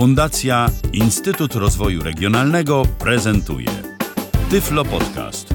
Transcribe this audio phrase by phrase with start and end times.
[0.00, 3.68] Fundacja Instytut Rozwoju Regionalnego prezentuje
[4.50, 5.54] Tyflo Podcast.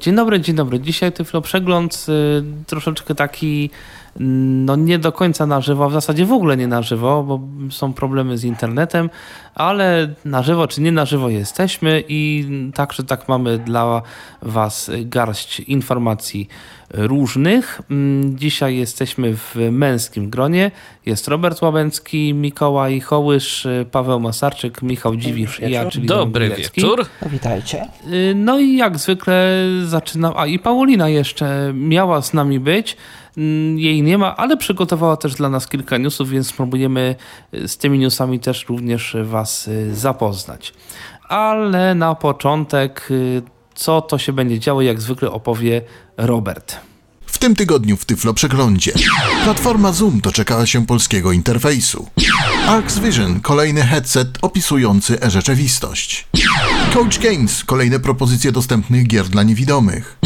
[0.00, 0.80] Dzień dobry, dzień dobry.
[0.80, 3.70] Dzisiaj Tyflo Przegląd, y, troszeczkę taki
[4.20, 7.40] no nie do końca na żywo, w zasadzie w ogóle nie na żywo, bo
[7.70, 9.10] są problemy z internetem,
[9.54, 14.02] ale na żywo czy nie na żywo jesteśmy i także tak mamy dla
[14.42, 16.48] Was garść informacji
[16.90, 17.80] różnych.
[18.34, 20.70] Dzisiaj jesteśmy w męskim gronie.
[21.06, 27.06] Jest Robert Łabęcki, Mikołaj Hołysz, Paweł Masarczyk, Michał Dziwisz i ja, czyli Dobry wieczór.
[27.22, 27.88] No, witajcie.
[28.34, 29.52] No i jak zwykle
[29.84, 32.96] zaczynam, a i Paulina jeszcze miała z nami być.
[33.36, 37.16] Mm, jej nie ma, ale przygotowała też dla nas kilka newsów, więc spróbujemy
[37.54, 40.74] y, z tymi newsami też również Was y, zapoznać.
[41.28, 43.42] Ale na początek, y,
[43.74, 45.82] co to się będzie działo, jak zwykle opowie
[46.16, 46.76] Robert.
[47.26, 48.92] W tym tygodniu w Tyflo Przeglądzie.
[49.44, 52.06] Platforma Zoom doczekała się polskiego interfejsu.
[52.68, 56.26] Arx Vision, kolejny headset opisujący e-rzeczywistość.
[56.94, 60.18] Coach Games, kolejne propozycje dostępnych gier dla niewidomych.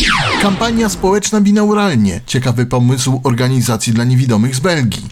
[0.42, 5.08] Kampania społeczna binauralnie, ciekawy pomysł organizacji dla niewidomych z Belgii.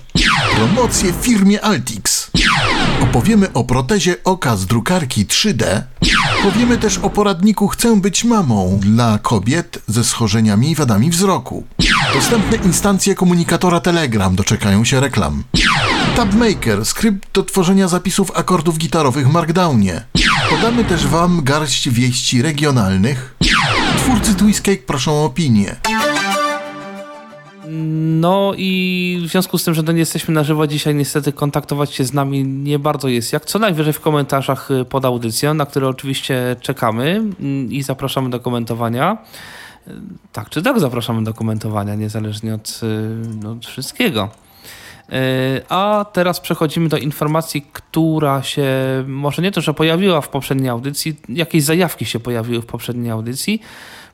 [0.56, 2.30] Promocje w firmie Altix.
[3.02, 5.82] Opowiemy o protezie oka z drukarki 3D.
[6.42, 11.64] Powiemy też o poradniku Chcę być mamą dla kobiet ze schorzeniami i wadami wzroku.
[12.14, 15.44] Dostępne instancje komunikatora Telegram doczekają się reklam.
[16.16, 20.04] Tabmaker, skrypt do tworzenia zapisów akordów gitarowych w Markdownie.
[20.50, 23.37] Podamy też Wam garść wieści regionalnych.
[24.18, 25.76] Twórcy Twiscake proszą o opinię.
[28.20, 31.94] No i w związku z tym, że no nie jesteśmy na żywo dzisiaj, niestety kontaktować
[31.94, 33.44] się z nami nie bardzo jest jak.
[33.44, 38.40] Co najwyżej w komentarzach y, pod audycją, na które oczywiście czekamy mm, i zapraszamy do
[38.40, 39.18] komentowania.
[39.88, 39.92] Y,
[40.32, 42.80] tak czy tak zapraszamy do komentowania, niezależnie od,
[43.44, 44.28] y, od wszystkiego.
[45.68, 48.66] A teraz przechodzimy do informacji, która się
[49.06, 53.60] może nie to, że pojawiła w poprzedniej audycji, jakieś zajawki się pojawiły w poprzedniej audycji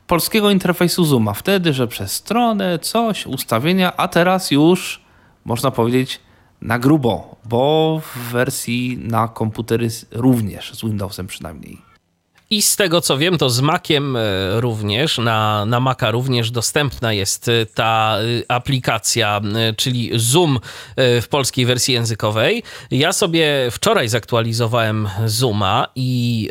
[0.06, 1.34] polskiego interfejsu Zooma.
[1.34, 5.02] Wtedy, że przez stronę, coś, ustawienia, a teraz już
[5.44, 6.20] można powiedzieć
[6.60, 11.83] na grubo, bo w wersji na komputery również, z Windowsem przynajmniej.
[12.54, 14.20] I z tego co wiem, to z Maciem e,
[14.60, 19.40] również, na, na Maca również dostępna jest e, ta e, aplikacja,
[19.76, 20.58] czyli Zoom
[20.96, 22.62] w polskiej wersji językowej.
[22.90, 26.50] Ja sobie wczoraj zaktualizowałem Zooma i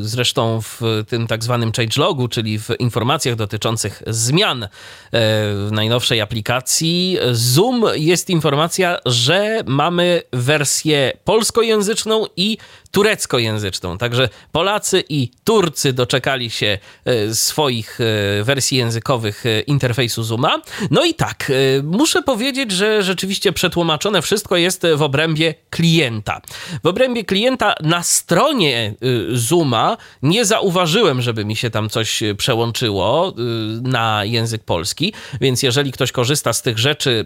[0.00, 4.68] zresztą w tym tak zwanym changelogu, czyli w informacjach dotyczących zmian
[5.12, 12.58] w najnowszej aplikacji Zoom jest informacja, że mamy wersję polskojęzyczną i
[12.90, 13.98] tureckojęzyczną.
[13.98, 20.62] Także Polacy i Turcy doczekali się e, swoich e, wersji językowych e, interfejsu Zooma.
[20.90, 26.40] No i tak, muszę powiedzieć, że rzeczywiście przetłumaczone wszystko jest w obrębie klienta.
[26.84, 28.94] W obrębie klienta na stronie
[29.32, 33.34] Zooma nie zauważyłem, żeby mi się tam coś przełączyło
[33.82, 37.24] na język polski, więc jeżeli ktoś korzysta z tych rzeczy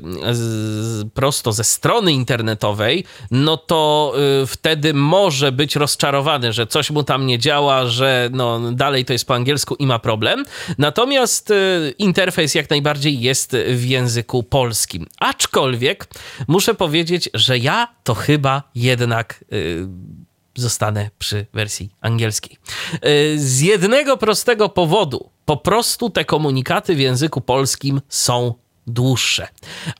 [1.15, 4.15] prosto ze strony internetowej, no to
[4.47, 9.27] wtedy może być rozczarowany, że coś mu tam nie działa, że no, dalej to jest
[9.27, 10.45] po angielsku i ma problem.
[10.79, 15.07] Natomiast y, interfejs jak najbardziej jest w języku polskim.
[15.19, 16.09] Aczkolwiek
[16.49, 19.45] muszę powiedzieć, że ja to chyba jednak.
[19.53, 19.87] Y,
[20.55, 22.59] zostanę przy wersji angielskiej.
[22.95, 28.55] Y, z jednego prostego powodu, po prostu te komunikaty w języku polskim są
[28.87, 29.49] dłuższe.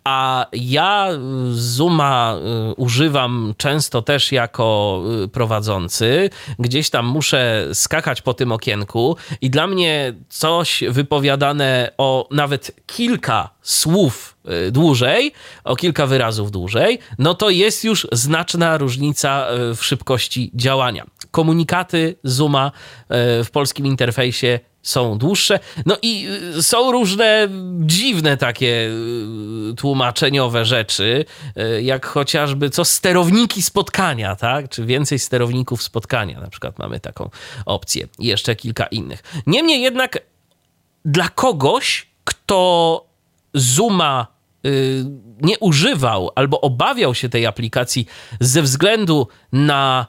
[0.05, 1.09] A ja
[1.51, 2.37] Zooma
[2.71, 6.31] y, używam często też jako y, prowadzący.
[6.59, 13.51] Gdzieś tam muszę skakać po tym okienku i dla mnie coś wypowiadane o nawet kilka
[13.63, 14.37] słów
[14.69, 15.33] y, dłużej,
[15.65, 21.05] o kilka wyrazów dłużej, no to jest już znaczna różnica w szybkości działania.
[21.31, 22.73] Komunikaty Zooma
[23.45, 25.61] w polskim interfejsie są dłuższe.
[25.87, 27.49] No i y, są różne
[27.81, 28.91] dziwne takie
[29.71, 31.25] y, tłumaczeniowe rzeczy,
[31.77, 34.69] y, jak chociażby co sterowniki spotkania, tak?
[34.69, 37.31] Czy więcej sterowników spotkania, na przykład mamy taką
[37.67, 39.23] opcję i jeszcze kilka innych.
[39.47, 40.19] Niemniej jednak
[41.05, 43.05] dla kogoś, kto
[43.55, 44.27] Zooma
[45.41, 48.07] nie używał albo obawiał się tej aplikacji
[48.41, 50.07] ze względu na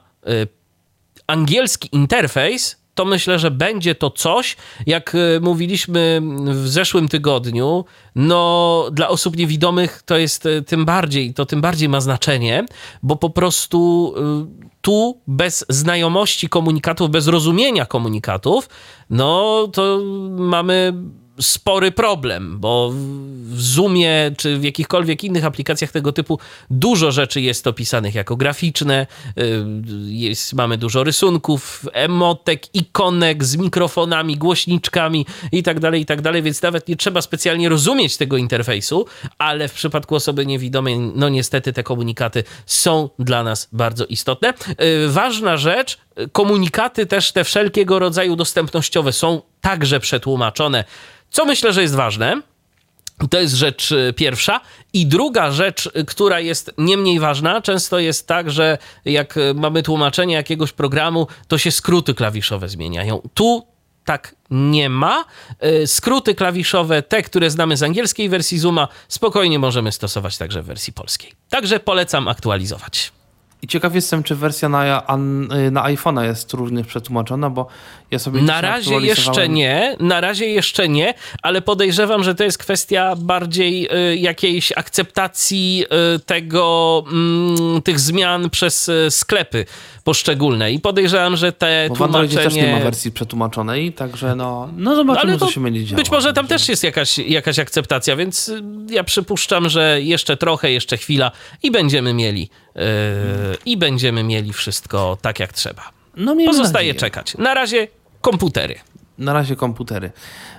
[1.26, 4.56] angielski interfejs, to myślę, że będzie to coś,
[4.86, 11.34] jak e, mówiliśmy w zeszłym tygodniu, no dla osób niewidomych to jest e, tym bardziej,
[11.34, 12.64] to tym bardziej ma znaczenie,
[13.02, 14.46] bo po prostu e,
[14.80, 18.68] tu bez znajomości komunikatów, bez rozumienia komunikatów,
[19.10, 20.00] no to
[20.30, 20.92] mamy
[21.40, 22.90] spory problem, bo
[23.44, 26.38] w Zoomie czy w jakichkolwiek innych aplikacjach tego typu
[26.70, 29.06] dużo rzeczy jest opisanych jako graficzne,
[29.38, 29.64] y,
[30.06, 36.62] jest, mamy dużo rysunków, emotek, ikonek z mikrofonami, głośniczkami i tak dalej, i tak więc
[36.62, 39.06] nawet nie trzeba specjalnie rozumieć tego interfejsu,
[39.38, 44.54] ale w przypadku osoby niewidomej, no niestety te komunikaty są dla nas bardzo istotne.
[45.04, 45.98] Y, ważna rzecz,
[46.32, 50.84] komunikaty też te wszelkiego rodzaju dostępnościowe są także przetłumaczone
[51.34, 52.40] co myślę, że jest ważne.
[53.30, 54.60] To jest rzecz y, pierwsza.
[54.92, 59.54] I druga rzecz, y, która jest nie mniej ważna, często jest tak, że jak y,
[59.54, 63.28] mamy tłumaczenie jakiegoś programu, to się skróty klawiszowe zmieniają.
[63.34, 63.66] Tu
[64.04, 65.24] tak nie ma.
[65.86, 70.92] Skróty klawiszowe, te, które znamy z angielskiej wersji Zooma, spokojnie możemy stosować także w wersji
[70.92, 71.32] polskiej.
[71.48, 73.12] Także polecam aktualizować.
[73.64, 75.02] I ciekaw jestem, czy wersja na,
[75.70, 77.66] na iPhone'a jest również przetłumaczona, bo
[78.10, 82.58] ja sobie Na razie jeszcze nie, na razie jeszcze nie, ale podejrzewam, że to jest
[82.58, 85.84] kwestia bardziej y, jakiejś akceptacji
[86.16, 87.04] y, tego,
[87.78, 89.66] y, tych zmian przez y, sklepy
[90.04, 92.42] poszczególne i podejrzewam, że te bo tłumaczenie...
[92.42, 95.96] też nie ma wersji przetłumaczonej, także no, no zobaczymy, ale co się będzie działo.
[95.96, 100.72] Być może tam też jest jakaś, jakaś akceptacja, więc y, ja przypuszczam, że jeszcze trochę,
[100.72, 101.30] jeszcze chwila
[101.62, 102.82] i będziemy mieli yy,
[103.66, 105.82] i będziemy mieli wszystko tak, jak trzeba.
[106.16, 106.94] No, Pozostaje nadzieję.
[106.94, 107.36] czekać.
[107.38, 107.88] Na razie
[108.20, 108.74] komputery.
[109.18, 110.12] Na razie komputery.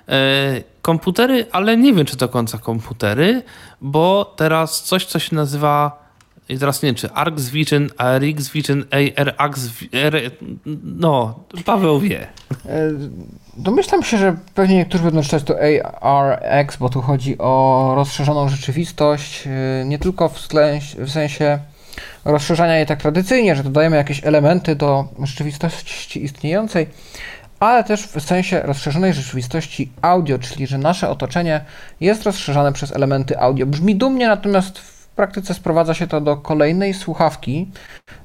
[0.10, 3.44] E, komputery, ale nie wiem, czy do końca komputery,
[3.82, 6.06] bo teraz coś, co się nazywa
[6.50, 9.70] i teraz nie wiem, czy ARX Vision, ARX Vision, ARX,
[10.84, 12.28] no, Paweł wie.
[12.66, 12.92] E,
[13.58, 15.56] domyślam się, że pewnie niektórzy będą czytać to
[16.02, 19.44] ARX, bo tu chodzi o rozszerzoną rzeczywistość,
[19.86, 20.48] nie tylko w,
[20.98, 21.60] w sensie
[22.26, 26.88] rozszerzania jej tak tradycyjnie, że dodajemy jakieś elementy do rzeczywistości istniejącej,
[27.60, 31.62] ale też w sensie rozszerzonej rzeczywistości audio, czyli że nasze otoczenie
[32.00, 33.66] jest rozszerzane przez elementy audio.
[33.66, 37.70] Brzmi dumnie, natomiast w praktyce sprowadza się to do kolejnej słuchawki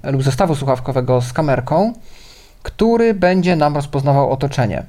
[0.02, 1.92] lub zestawu słuchawkowego z kamerką,
[2.62, 4.84] który będzie nam rozpoznawał otoczenie.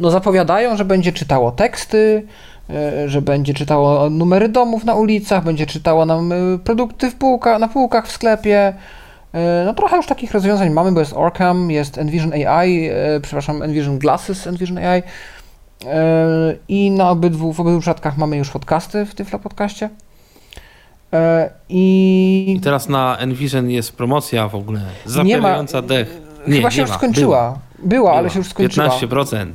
[0.00, 2.26] no zapowiadają, że będzie czytało teksty,
[2.70, 7.58] E, że będzie czytało numery domów na ulicach, będzie czytało nam e, produkty w półka,
[7.58, 8.74] na półkach w sklepie.
[9.32, 12.90] E, no trochę już takich rozwiązań mamy, bo jest Orcam, jest Envision AI,
[13.22, 15.02] przepraszam, Envision Glasses, Envision AI
[16.68, 19.90] i na obydwu, w obydwu przypadkach mamy już podcasty w Tyflo Podcaście.
[21.68, 22.54] I...
[22.56, 26.20] I teraz na Envision jest promocja w ogóle, zapierająca dech.
[26.46, 27.58] Nie, Chyba się już skończyła.
[27.78, 28.88] Była, Była, ale się już skończyła.
[28.88, 29.46] 15%.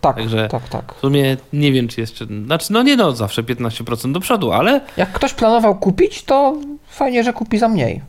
[0.00, 0.94] Tak, Także tak, tak.
[0.94, 2.26] W sumie nie wiem, czy jeszcze.
[2.44, 4.80] Znaczy, no nie no, zawsze 15% do przodu, ale.
[4.96, 6.56] Jak ktoś planował kupić, to
[6.88, 8.00] fajnie, że kupi za mniej.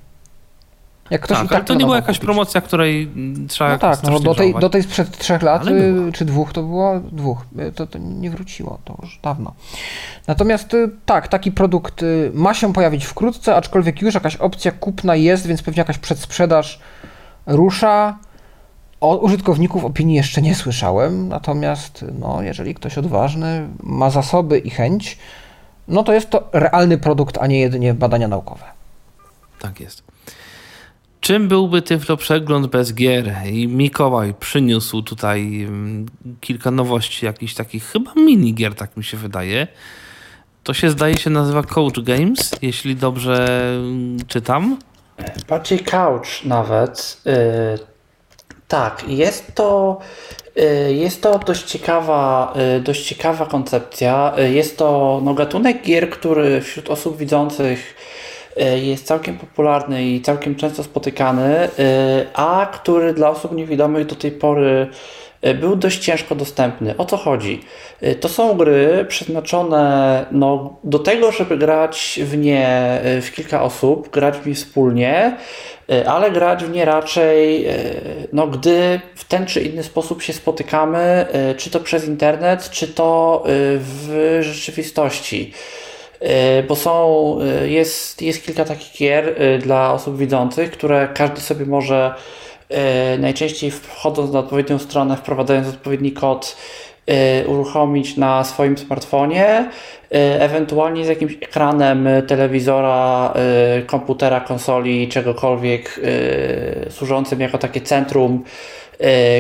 [1.10, 2.26] Jak ktoś tak, i tak ale to nie była jakaś kupić.
[2.26, 3.12] promocja, której
[3.48, 6.64] trzeba No tak, no do tej, do tej sprzed trzech lat y, czy dwóch to
[6.64, 7.46] było dwóch.
[7.60, 9.54] Y, to, to nie wróciło, to już dawno.
[10.28, 15.48] Natomiast y, tak, taki produkt ma się pojawić wkrótce, aczkolwiek już jakaś opcja kupna jest,
[15.48, 16.80] więc pewnie jakaś przedsprzedaż
[17.46, 18.18] rusza
[19.00, 25.18] Od użytkowników opinii jeszcze nie słyszałem, natomiast no, jeżeli ktoś odważny ma zasoby i chęć,
[25.88, 28.66] no to jest to realny produkt, a nie jedynie badania naukowe.
[29.60, 30.13] Tak jest.
[31.24, 33.34] Czym byłby Tyflo Przegląd bez gier?
[33.52, 36.06] I Mikołaj przyniósł tutaj mm,
[36.42, 39.68] kilka nowości, jakichś takich chyba mini gier, tak mi się wydaje.
[40.64, 44.78] To się zdaje się nazywa Coach Games, jeśli dobrze mm, czytam.
[45.50, 47.22] Bardziej couch nawet.
[47.26, 47.34] Yy,
[48.68, 50.00] tak, jest to,
[50.56, 54.34] yy, jest to dość ciekawa, yy, dość ciekawa koncepcja.
[54.38, 57.96] Jest to no, gatunek gier, który wśród osób widzących
[58.84, 61.86] jest całkiem popularny i całkiem często spotykany, yy,
[62.34, 64.88] a który dla osób niewidomych do tej pory
[65.42, 66.98] yy, był dość ciężko dostępny.
[66.98, 67.62] O co chodzi?
[68.20, 74.38] To są gry przeznaczone no, do tego, żeby grać w nie w kilka osób, grać
[74.38, 75.38] w nie wspólnie,
[76.08, 77.68] ale grać w nie raczej,
[78.34, 81.26] no, gdy w ten czy inny sposób się spotykamy,
[81.58, 83.44] czy to przez internet, czy to
[83.78, 85.54] w rzeczywistości.
[86.24, 91.42] Yy, Bo są, yy, jest, jest kilka takich gier yy, dla osób widzących, które każdy
[91.42, 92.14] sobie może
[93.20, 96.58] najczęściej wchodząc na odpowiednią stronę, wprowadzając odpowiedni kod,
[97.48, 99.70] uruchomić na swoim smartfonie,
[100.40, 103.34] ewentualnie z jakimś ekranem telewizora,
[103.86, 106.00] komputera, konsoli, czegokolwiek
[106.90, 108.44] służącym jako takie centrum,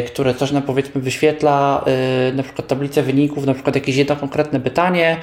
[0.07, 1.85] które coś nam powiedzmy wyświetla,
[2.33, 5.17] na przykład tablicę wyników, na przykład jakieś jedno konkretne pytanie,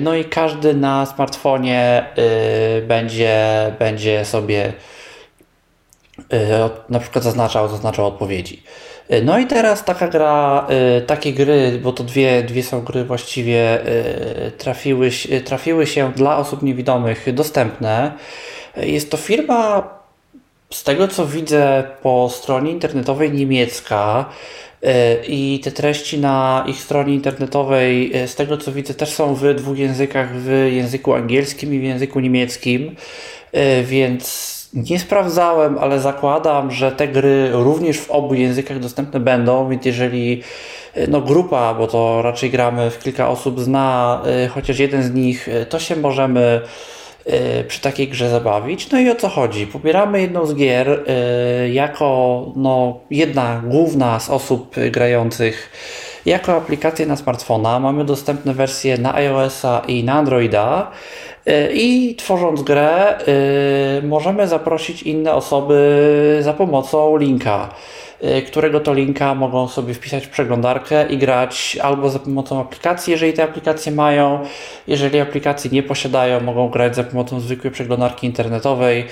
[0.00, 3.46] no i każdy na smartfonie yy, będzie,
[3.78, 4.72] będzie sobie
[6.64, 8.62] od- na przykład zaznaczał, zaznaczał odpowiedzi.
[9.22, 10.66] No i teraz taka gra,
[11.06, 13.78] takie gry, bo to dwie, dwie są gry właściwie
[14.58, 15.10] trafiły,
[15.44, 18.12] trafiły się dla osób niewidomych dostępne.
[18.76, 19.88] Jest to firma
[20.74, 24.24] z tego co widzę po stronie internetowej niemiecka
[24.82, 24.90] yy,
[25.28, 29.54] i te treści na ich stronie internetowej, yy, z tego co widzę, też są w
[29.54, 32.96] dwóch językach, w języku angielskim i w języku niemieckim,
[33.52, 39.68] yy, więc nie sprawdzałem, ale zakładam, że te gry również w obu językach dostępne będą,
[39.68, 40.42] więc jeżeli
[41.08, 45.78] no, grupa, bo to raczej gramy w kilka osób, zna chociaż jeden z nich, to
[45.78, 47.03] się możemy y,
[47.68, 48.90] przy takiej grze zabawić.
[48.90, 49.66] No i o co chodzi?
[49.66, 55.70] Pobieramy jedną z gier y, jako no, jedna główna z osób y, grających
[56.26, 57.80] jako aplikację na smartfona.
[57.80, 60.90] Mamy dostępne wersje na iOS-a i na Androida.
[61.48, 63.18] Y, I tworząc grę,
[63.98, 68.03] y, możemy zaprosić inne osoby za pomocą linka, y,
[68.46, 73.32] którego to linka mogą sobie wpisać w przeglądarkę i grać albo za pomocą aplikacji, jeżeli
[73.32, 74.40] te aplikacje mają,
[74.88, 79.04] jeżeli aplikacji nie posiadają, mogą grać za pomocą zwykłej przeglądarki internetowej,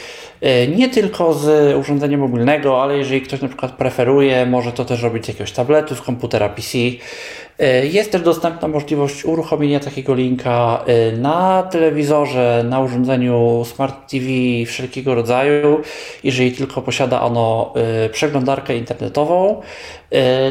[0.43, 5.03] y, nie tylko z urządzenia mobilnego, ale jeżeli ktoś na przykład preferuje, może to też
[5.03, 6.79] robić z jakiegoś tabletu, z komputera PC.
[7.63, 14.27] Y, Jest też dostępna możliwość uruchomienia takiego linka y, na telewizorze, na urządzeniu Smart TV
[14.67, 15.81] wszelkiego rodzaju,
[16.25, 17.75] jeżeli tylko posiada ono
[18.07, 19.61] y, przeglądarkę internetową,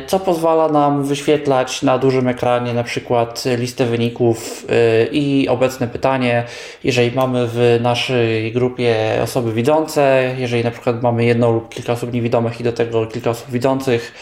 [0.08, 4.68] co pozwala nam wyświetlać na dużym ekranie na przykład listę wyników
[5.12, 6.44] i obecne pytanie,
[6.84, 12.13] jeżeli mamy w naszej grupie osoby widzące, jeżeli na przykład mamy jedną lub kilka osób
[12.13, 14.13] niewidomych i do tego kilka osób widzących,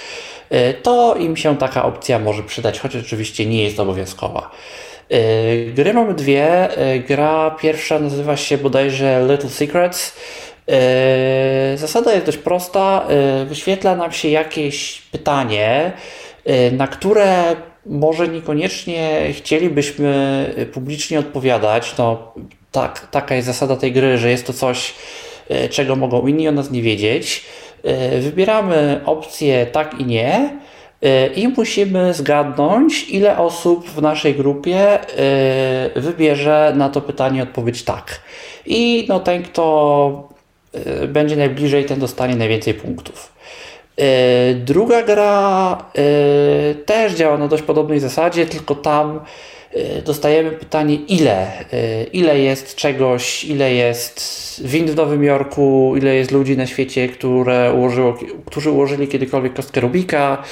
[0.83, 4.51] to im się taka opcja może przydać, choć oczywiście nie jest obowiązkowa.
[5.13, 6.69] Y, Gry mamy dwie.
[6.95, 10.15] Y, Gra pierwsza nazywa się bodajże Little Secrets.
[11.75, 13.07] Zasada jest dość prosta.
[13.45, 15.91] Wyświetla nam się jakieś pytanie,
[16.71, 21.95] na które może niekoniecznie chcielibyśmy publicznie odpowiadać.
[21.97, 22.33] No,
[22.71, 24.93] tak, taka jest zasada tej gry, że jest to coś,
[25.69, 27.45] czego mogą inni o nas nie wiedzieć.
[27.85, 30.59] Y, Wybieramy opcję tak i nie.
[31.05, 34.99] Y, I musimy zgadnąć, ile osób w naszej grupie
[35.95, 38.21] y, wybierze na to pytanie odpowiedź tak.
[38.65, 40.29] I no, ten, kto
[41.07, 43.33] będzie najbliżej, ten dostanie najwięcej punktów.
[44.55, 45.77] Druga gra
[46.85, 49.19] też działa na dość podobnej zasadzie, tylko tam
[50.05, 51.47] dostajemy pytanie ile.
[51.73, 54.21] Y, Ile jest czegoś, ile jest
[54.65, 59.81] wind w Nowym Jorku, ile jest ludzi na świecie, które ułożyło, którzy ułożyli kiedykolwiek kostkę
[59.81, 60.43] Rubika.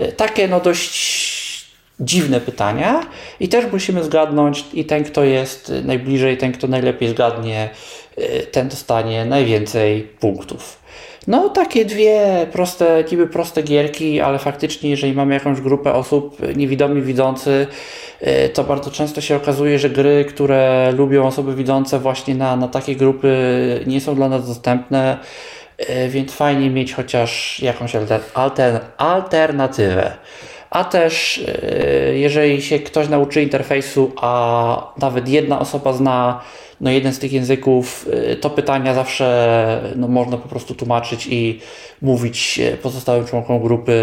[0.00, 1.50] Y, Takie no dość
[2.00, 3.06] dziwne pytania
[3.40, 7.70] i też musimy zgadnąć i ten, kto jest najbliżej, ten, kto najlepiej zgadnie,
[8.52, 10.79] ten dostanie najwięcej punktów.
[11.26, 16.54] No, takie dwie proste, niby proste gierki, ale faktycznie, jeżeli mamy jakąś grupę osób y,
[16.54, 17.66] niewidomi, widzący,
[18.22, 22.68] y, to bardzo często się okazuje, że gry, które lubią osoby widzące właśnie na, na
[22.68, 23.30] takie grupy
[23.86, 25.18] nie są dla nas dostępne.
[26.08, 30.12] więc fajnie mieć chociaż jakąś alter, alter, alternatywę.
[30.70, 31.44] A też,
[32.14, 36.40] jeżeli się ktoś nauczy interfejsu, a nawet jedna osoba zna
[36.80, 41.60] no jeden z tych języków, y, to pytania zawsze no, można po prostu tłumaczyć i
[42.02, 43.94] mówić pozostałym członkom grupy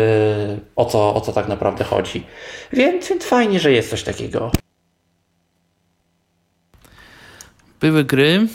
[0.75, 2.23] o co, o co tak naprawdę chodzi.
[2.73, 4.51] Więc, więc fajnie, że jest coś takiego.
[7.79, 8.47] Były gry,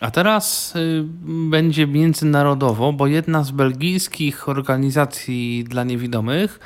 [0.00, 1.02] a teraz y,
[1.50, 6.60] będzie międzynarodowo, bo jedna z belgijskich organizacji dla niewidomych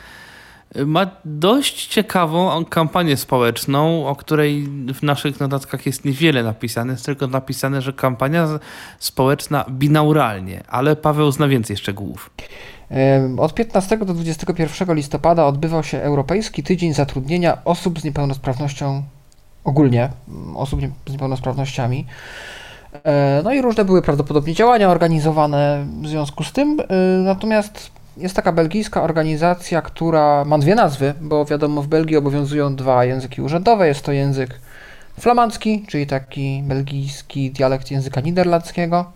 [0.86, 6.92] ma dość ciekawą kampanię społeczną, o której w naszych notatkach jest niewiele napisane.
[6.92, 8.48] Jest tylko napisane, że kampania
[8.98, 12.30] społeczna binauralnie, ale Paweł zna więcej szczegółów.
[13.38, 19.02] Od 15 do 21 listopada odbywał się Europejski Tydzień Zatrudnienia Osób z Niepełnosprawnością
[19.66, 22.06] ogólnie, mm, osób z niepełnosprawnościami.
[23.04, 26.84] E, no i różne były prawdopodobnie działania organizowane w związku z tym, e,
[27.24, 33.04] natomiast jest taka belgijska organizacja, która ma dwie nazwy, bo wiadomo, w Belgii obowiązują dwa
[33.04, 33.88] języki urzędowe.
[33.88, 34.60] Jest to język
[35.20, 39.12] flamandzki, czyli taki belgijski dialekt języka niderlandzkiego,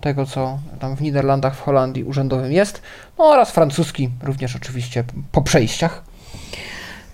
[0.00, 2.82] tego co tam w Niderlandach, w Holandii urzędowym jest,
[3.18, 6.02] no oraz francuski, również oczywiście po przejściach.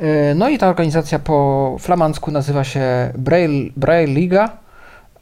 [0.00, 4.56] E, no i ta organizacja po flamandzku nazywa się Braille, Braille Liga,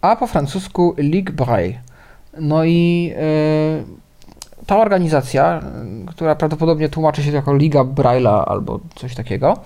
[0.00, 1.78] a po francusku Ligue Braille.
[2.40, 4.07] No i yy,
[4.68, 5.60] ta organizacja,
[6.06, 9.56] która prawdopodobnie tłumaczy się jako Liga Braille'a albo coś takiego,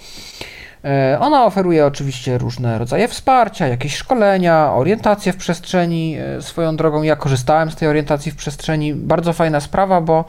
[0.85, 6.17] e, ona oferuje oczywiście różne rodzaje wsparcia, jakieś szkolenia, orientację w przestrzeni.
[6.19, 8.95] E, swoją drogą ja korzystałem z tej orientacji w przestrzeni.
[8.95, 10.25] Bardzo fajna sprawa, bo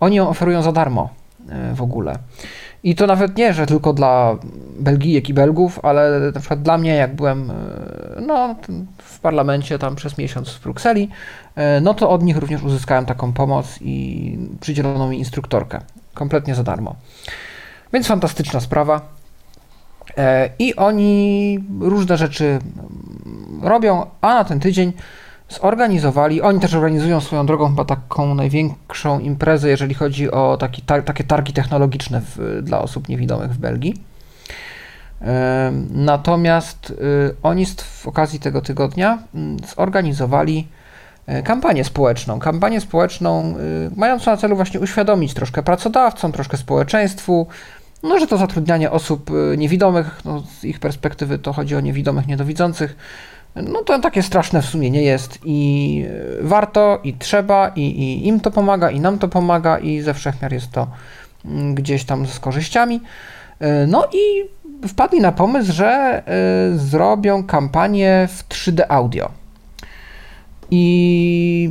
[0.00, 1.08] oni ją oferują za darmo
[1.74, 2.18] w ogóle.
[2.86, 4.36] I to nawet nie, że tylko dla
[4.78, 7.52] Belgijek i Belgów, ale na przykład dla mnie, jak byłem
[8.26, 8.56] no,
[8.98, 11.08] w parlamencie tam przez miesiąc w Brukseli,
[11.56, 15.80] E, no to od nich również uzyskałem taką pomoc i przydzielono mi instruktorkę.
[16.14, 16.96] Kompletnie za darmo.
[17.92, 19.00] Więc fantastyczna sprawa.
[20.16, 22.58] E, I oni różne rzeczy
[23.62, 24.92] robią, a na ten tydzień
[25.48, 31.02] zorganizowali, oni też organizują swoją drogą chyba taką największą imprezę, jeżeli chodzi o taki, tar
[31.02, 33.94] takie targi technologiczne w, dla osób niewidomych w Belgii.
[35.90, 36.94] Natomiast y,
[37.42, 40.68] oni w okazji tego tygodnia mm, zorganizowali
[41.26, 42.38] E, kampanię społeczną.
[42.38, 47.46] Kampanię społeczną y, mającą na celu właśnie uświadomić troszkę pracodawcom, troszkę społeczeństwu,
[48.02, 52.26] no, że to zatrudnianie osób y, niewidomych, no, z ich perspektywy to chodzi o niewidomych,
[52.26, 52.96] niedowidzących,
[53.62, 56.04] no to takie straszne w sumie nie jest i
[56.40, 60.52] warto, i trzeba, i, i im to pomaga, i nam to pomaga, i ze wszechmiar
[60.52, 60.86] jest to
[61.44, 63.00] mm, gdzieś tam z korzyściami.
[63.86, 64.44] No i
[64.88, 66.22] wpadli na pomysł, że
[66.76, 69.30] zrobią kampanię w 3D audio.
[70.70, 71.70] I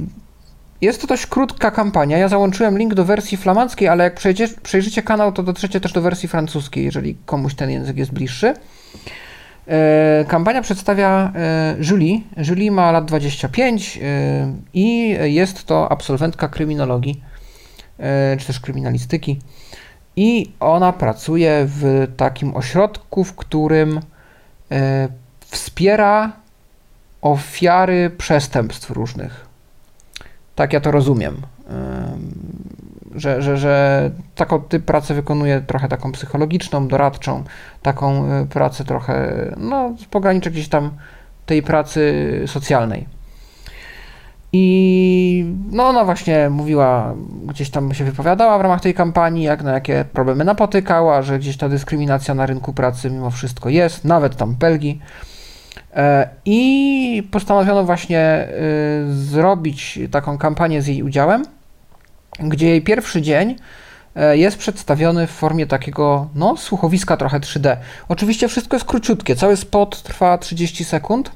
[0.81, 2.17] jest to dość krótka kampania.
[2.17, 4.19] Ja załączyłem link do wersji flamandzkiej, ale jak
[4.63, 8.53] przejrzycie kanał, to dotrzecie też do wersji francuskiej, jeżeli komuś ten język jest bliższy.
[9.67, 12.19] E, kampania przedstawia e, Julie.
[12.37, 17.21] Julie ma lat 25 e, i jest to absolwentka kryminologii,
[18.39, 19.39] czy też kryminalistyki.
[20.15, 23.99] I ona pracuje w takim ośrodku, w którym
[25.39, 26.31] wspiera
[27.21, 29.45] ofiary przestępstw różnych.
[30.55, 31.41] Tak ja to rozumiem.
[33.15, 37.43] Że, że, że taką typ pracy wykonuje trochę taką psychologiczną, doradczą,
[37.81, 40.91] taką e, pracę trochę, no, z pograniczy gdzieś tam
[41.45, 43.15] tej pracy socjalnej.
[44.57, 47.13] I no ona właśnie mówiła,
[47.47, 51.57] gdzieś tam się wypowiadała w ramach tej kampanii, jak na jakie problemy napotykała, że gdzieś
[51.57, 55.01] ta dyskryminacja na rynku pracy mimo wszystko jest, nawet tam Belgii.
[55.93, 58.47] E, I postanowiono właśnie e,
[59.09, 61.45] zrobić taką kampanię z jej udziałem,
[62.39, 63.55] gdzie jej pierwszy dzień
[64.15, 67.77] e, jest przedstawiony w formie takiego, no, słuchowiska trochę 3D.
[68.09, 71.31] Oczywiście wszystko jest króciutkie, cały spot trwa 30 sekund.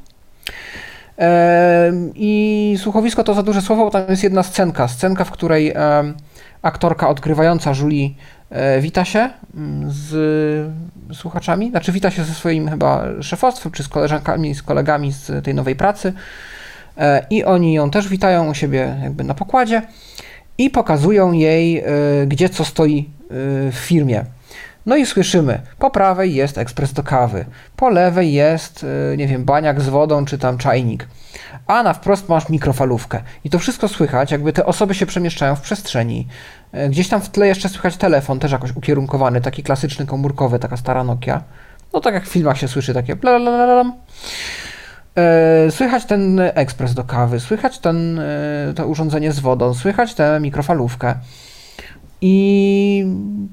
[2.16, 5.74] I słuchowisko to za duże słowo, bo tam jest jedna scenka, scenka, w której
[6.62, 8.10] aktorka odgrywająca Julie
[8.50, 10.72] E, wita się mm, z
[11.14, 15.54] słuchaczami, znaczy wita się ze swoim chyba szefostwem, czy z koleżankami, z kolegami z tej
[15.54, 16.14] nowej pracy
[16.98, 19.82] e, i oni ją też witają u siebie jakby na pokładzie
[20.60, 21.84] i pokazują jej, e,
[22.28, 23.10] gdzie co stoi
[23.72, 24.26] w firmie.
[24.86, 27.46] No i słyszymy, po prawej jest ekspres do kawy,
[27.76, 28.86] po lewej jest,
[29.18, 31.08] nie wiem, baniak z wodą czy tam czajnik,
[31.68, 33.22] a na wprost masz mikrofalówkę.
[33.44, 36.28] I to wszystko słychać, jakby te osoby się przemieszczają w przestrzeni.
[36.90, 41.04] Gdzieś tam w tle jeszcze słychać telefon, też jakoś ukierunkowany, taki klasyczny komórkowy, taka stara
[41.04, 41.44] Nokia.
[41.94, 43.94] No tak jak w filmach się słyszy, takie blablabla.
[45.70, 51.16] Słychać ten ekspres do kawy, słychać ten, e, to urządzenie z wodą, słychać tę mikrofalówkę.
[52.22, 53.06] I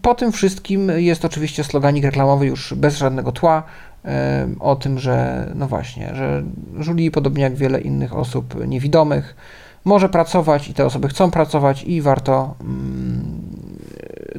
[0.03, 3.63] po tym wszystkim jest oczywiście sloganik reklamowy już bez żadnego tła
[4.05, 6.43] e, o tym, że no właśnie, że
[6.87, 9.37] Julie, podobnie jak wiele innych osób niewidomych,
[9.85, 13.25] może pracować i te osoby chcą pracować i warto mm,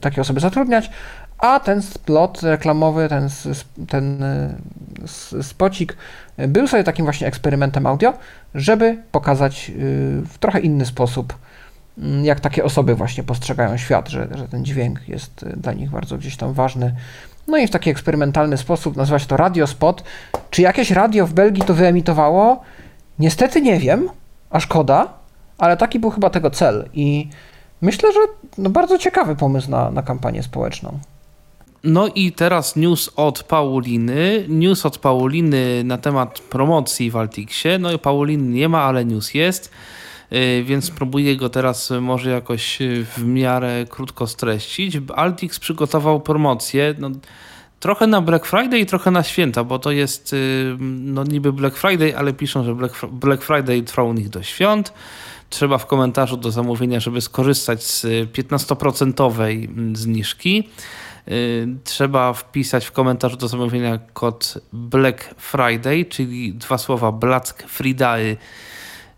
[0.02, 0.90] takie osoby zatrudniać,
[1.38, 3.30] a ten splot reklamowy, ten,
[3.88, 4.24] ten
[5.42, 5.98] spocik
[6.38, 8.14] był sobie takim właśnie eksperymentem audio,
[8.56, 9.74] żeby pokazać y,
[10.28, 11.38] w trochę inny sposób,
[11.98, 15.90] mm, jak takie osoby właśnie postrzegają świat, że, że ten dźwięk jest y, dla nich
[15.90, 16.96] bardzo gdzieś tam ważny.
[17.48, 20.04] No i w taki eksperymentalny sposób nazywa się to radiospot.
[20.50, 22.62] Czy jakieś radio w Belgii to wyemitowało?
[23.20, 24.10] Niestety nie wiem,
[24.50, 25.14] a szkoda,
[25.58, 27.30] ale taki był chyba tego cel i
[27.82, 28.20] myślę, że
[28.58, 31.00] no bardzo ciekawy pomysł na, na kampanię społeczną.
[31.88, 34.46] No i teraz news od Pauliny.
[34.50, 37.80] News od Pauliny na temat promocji w Altixie.
[37.80, 39.72] No i Pauliny nie ma, ale news jest,
[40.34, 44.98] y, więc spróbuję go teraz może jakoś y, w miarę krótko streścić.
[45.16, 46.96] Altix przygotował promocję.
[47.00, 47.10] No,
[47.80, 51.78] trochę na Black Friday i trochę na święta, bo to jest y, no niby Black
[51.78, 54.94] Friday, ale piszą, że Black, Black Friday trwa u nich do świąt.
[55.50, 60.70] Trzeba w komentarzu do zamówienia, żeby skorzystać z 15% zniżki.
[61.32, 68.38] Y, trzeba wpisać w komentarzu do zamówienia kod Black Friday, czyli dwa słowa Black Friday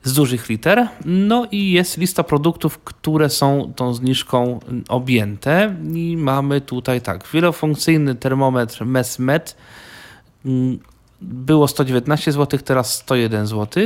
[0.03, 0.87] z dużych liter.
[1.05, 5.75] No i jest lista produktów, które są tą zniżką objęte.
[5.93, 9.55] I mamy tutaj tak, wielofunkcyjny termometr MESMET
[11.21, 13.83] było 119 zł, teraz 101 zł.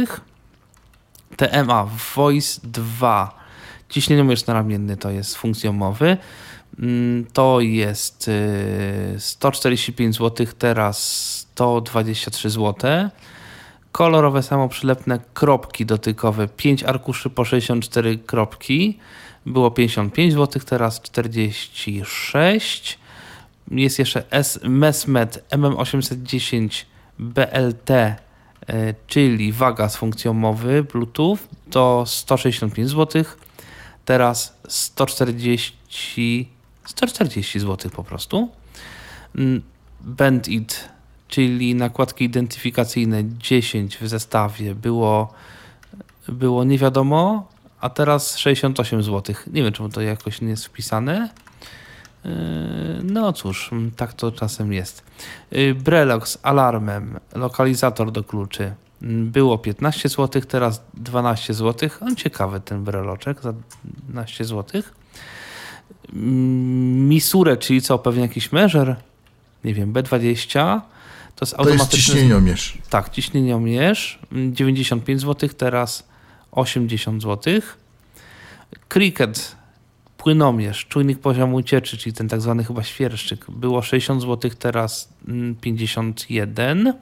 [1.37, 3.43] TMA Voice 2
[3.89, 6.62] ciśnieniomierz naramienny to jest funkcjomowy Mm,
[7.33, 8.29] to jest
[9.17, 10.97] 145 y, zł, teraz
[11.53, 13.09] 123 zł.
[13.91, 18.99] Kolorowe samoprzylepne kropki dotykowe, 5 arkuszy po 64 kropki.
[19.45, 22.99] Było 55 zł, teraz 46.
[23.71, 24.23] Jest jeszcze
[24.63, 26.85] Mesmet MM810
[27.19, 27.89] BLT,
[29.07, 31.37] czyli waga z funkcją mowy Bluetooth,
[31.71, 33.23] to 165 zł.
[34.05, 36.49] Teraz 140
[36.85, 38.49] 140 zł po prostu.
[39.35, 39.61] Mm,
[40.01, 40.89] Bandit,
[41.27, 45.33] czyli nakładki identyfikacyjne 10 w zestawie było,
[46.27, 47.47] było nie wiadomo,
[47.79, 49.35] a teraz 68 zł.
[49.47, 51.29] Nie wiem, czemu to jakoś nie jest wpisane.
[52.25, 52.31] Yy,
[53.03, 55.03] no cóż, mm, tak to czasem jest.
[55.51, 58.73] Yy, Brelox z alarmem, lokalizator do kluczy.
[59.01, 61.89] Mm, było 15 zł, teraz 12 zł.
[62.01, 65.02] On ciekawy ten breloczek za 12 złotych.
[66.13, 68.95] Misurę, czyli co, pewnie jakiś measure,
[69.63, 70.81] nie wiem, B20,
[71.35, 71.65] to jest automatyczny...
[71.65, 72.77] To jest ciśnieniomierz.
[72.89, 74.19] Tak, ciśnieniomierz,
[74.51, 76.07] 95 zł, teraz
[76.51, 77.53] 80 zł.
[78.89, 79.55] Cricket,
[80.17, 85.09] płynomierz, czujnik poziomu cieczy, czyli ten tak zwany chyba świerszczyk, było 60 zł, teraz
[85.61, 86.93] 51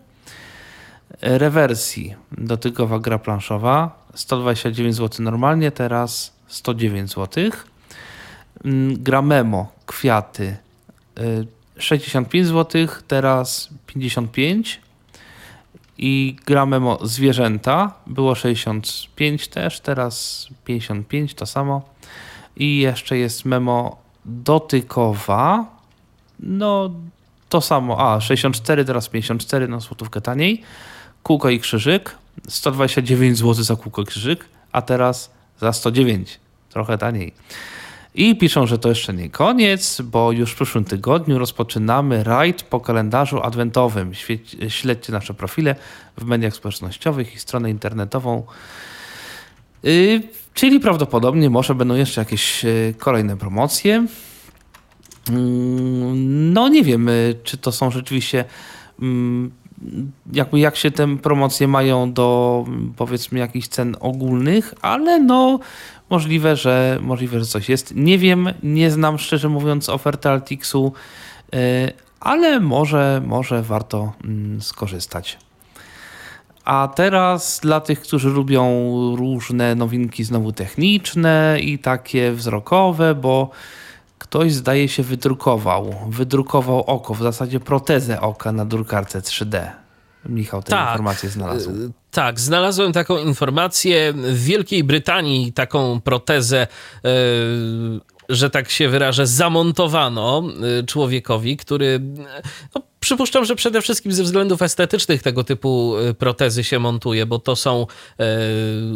[1.22, 7.52] rewersji dotykowa gra planszowa 129 zł normalnie, teraz 109 zł.
[8.66, 10.58] Mm, Gramemo, kwiaty.
[11.78, 14.82] 65 y, zł, teraz 55
[15.98, 21.82] i Gramemo zwierzęta było 65 też, teraz 55 to samo.
[22.58, 25.66] I jeszcze jest memo dotykowa.
[26.40, 26.90] No
[27.50, 30.62] to samo, a 64 teraz 54 no złotówkę taniej.
[31.24, 32.16] Kółko i krzyżyk.
[32.48, 37.34] 129 zł za kółko i krzyżyk a teraz za 109 trochę taniej
[38.16, 42.80] i piszą, że to jeszcze nie koniec, bo już w przyszłym tygodniu rozpoczynamy rajd po
[42.80, 44.12] kalendarzu adwentowym.
[44.68, 45.76] Śledźcie nasze profile
[46.18, 48.44] w mediach społecznościowych i stronę internetową.
[49.84, 50.22] Yy,
[50.54, 54.06] czyli prawdopodobnie może będą jeszcze jakieś yy, kolejne promocje.
[55.30, 55.36] Yy,
[56.54, 58.46] no nie wiem, yy, czy to są rzeczywiście
[59.02, 59.52] mm,
[60.34, 62.66] jakby jak się te promocje mają do
[62.98, 65.60] powiedzmy jakichś cen ogólnych, ale no
[66.12, 67.96] Możliwe, że możliwe, że coś jest.
[67.96, 70.94] Nie wiem, nie znam szczerze mówiąc oferty Altixu,
[71.56, 71.58] y,
[72.20, 75.38] ale może, może warto mm, skorzystać.
[76.66, 78.66] A teraz dla tych, którzy lubią
[79.16, 83.50] różne nowinki znowu techniczne i takie wzrokowe, bo
[84.20, 89.70] ktoś zdaje się wydrukował, wydrukował oko, w zasadzie protezę oka na drukarce 3D.
[90.26, 91.92] Michał tę tak, informację znalazł.
[92.12, 94.14] Tak, znalazłem taką informację.
[94.14, 96.68] W Wielkiej Brytanii taką protezę,
[97.06, 97.10] y,
[98.30, 100.44] że tak się wyrażę, zamontowano
[100.80, 102.00] y, człowiekowi, który
[102.76, 107.40] no, Przypuszczam, że przede wszystkim ze względów estetycznych tego typu e, protezy się montuje, bo
[107.40, 107.88] to są
[108.20, 108.26] e,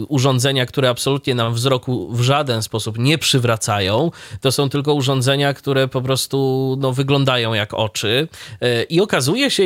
[0.07, 4.11] urządzenia, które absolutnie nam wzroku w żaden sposób nie przywracają.
[4.41, 8.27] To są tylko urządzenia, które po prostu no, wyglądają jak oczy.
[8.61, 9.63] E, I okazuje się,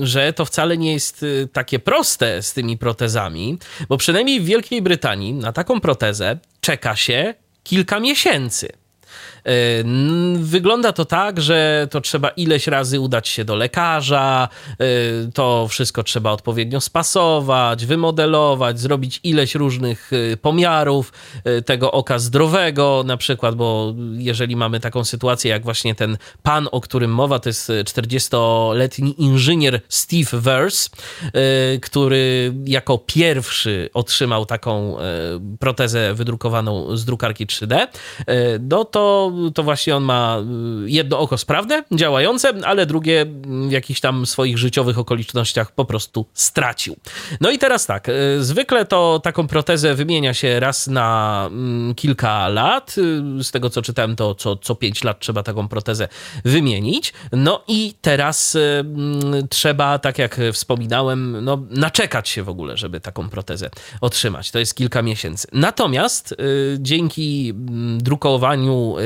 [0.00, 4.82] że to wcale nie jest e, takie proste z tymi protezami, bo przynajmniej w Wielkiej
[4.82, 8.79] Brytanii na taką protezę czeka się kilka miesięcy.
[9.46, 9.84] E,
[10.36, 14.48] wygląda to tak, że to trzeba ileś razy udać się do lekarza,
[14.78, 14.84] e,
[15.34, 21.12] to wszystko trzeba odpowiednio spasować, wymodelować, zrobić ileś różnych e, pomiarów
[21.66, 26.80] tego oka zdrowego, na przykład, bo jeżeli mamy taką sytuację, jak właśnie ten pan, o
[26.80, 30.90] którym mowa, to jest 40-letni inżynier Steve Verse,
[31.82, 34.96] który jako pierwszy otrzymał taką
[35.60, 37.86] protezę wydrukowaną z drukarki 3D,
[38.60, 40.38] no to to, właśnie on ma
[40.86, 43.26] y, jedno oko sprawne, działające, ale drugie
[43.68, 46.96] w jakichś tam swoich życiowych okolicznościach po prostu stracił.
[47.40, 52.48] No i teraz tak, y, zwykle to taką protezę wymienia się raz na mm, kilka
[52.48, 52.96] lat.
[53.38, 56.08] Y, z tego co czytałem, to co, co 5 lat trzeba taką protezę
[56.44, 57.12] wymienić.
[57.32, 63.28] No i teraz mm, trzeba, tak jak wspominałem, no, naczekać się w ogóle, żeby taką
[63.28, 64.50] protezę otrzymać.
[64.50, 65.48] To jest kilka miesięcy.
[65.52, 66.34] Natomiast
[66.78, 68.96] dzięki mm, drukowaniu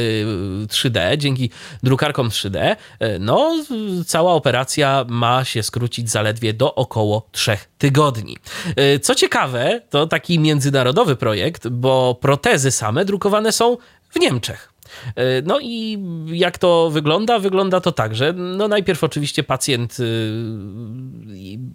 [0.66, 1.50] 3D, dzięki
[1.82, 3.64] drukarkom 3D, e, no
[4.06, 8.36] cała operacja ma się skrócić zaledwie do około 3 tygodni.
[8.76, 13.76] E, co ciekawe, to taki międzynarodowy projekt, bo protezy same drukowane są
[14.10, 14.73] w Niemczech.
[15.16, 17.38] E, no i jak to wygląda?
[17.38, 20.04] Wygląda to tak, że no najpierw oczywiście pacjent y,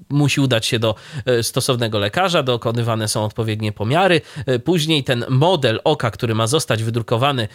[0.09, 5.79] musi udać się do e, stosownego lekarza, dokonywane są odpowiednie pomiary, e, później ten model
[5.83, 7.47] oka, który ma zostać wydrukowany,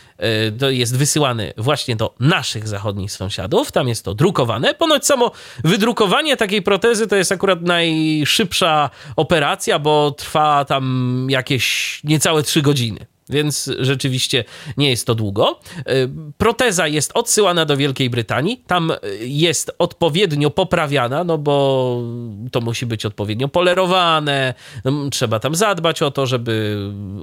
[0.59, 4.75] to jest wysyłany właśnie do naszych zachodnich sąsiadów, tam jest to drukowane.
[4.75, 5.31] Ponoć samo
[5.65, 13.07] wydrukowanie takiej protezy to jest akurat najszybsza operacja, bo trwa tam jakieś niecałe 3 godziny
[13.29, 14.45] więc rzeczywiście
[14.77, 15.61] nie jest to długo.
[15.79, 15.95] E,
[16.39, 22.03] proteza jest odsyłana do Wielkiej Brytanii, tam e, jest odpowiednio poprawiana, no bo
[22.53, 26.77] to musi być odpowiednio polerowane, no, trzeba tam zadbać o to, żeby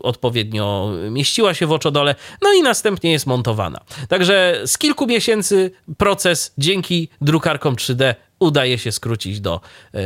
[0.03, 3.79] odpowiednio mieściła się w oczodole, no i następnie jest montowana.
[4.07, 9.61] Także z kilku miesięcy proces dzięki drukarkom 3D udaje się skrócić do
[9.93, 9.99] e,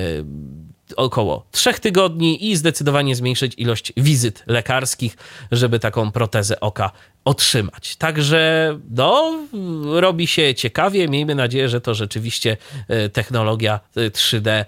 [0.96, 5.18] około trzech tygodni i zdecydowanie zmniejszyć ilość wizyt lekarskich,
[5.52, 6.92] żeby taką protezę oka
[7.26, 7.96] otrzymać.
[7.96, 9.38] Także no,
[9.86, 11.08] robi się ciekawie.
[11.08, 12.58] Miejmy nadzieję, że to rzeczywiście
[12.88, 14.66] e, technologia 3D e,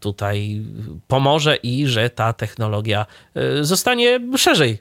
[0.00, 0.62] tutaj
[1.08, 4.78] pomoże i że ta technologia e, zostanie szerzej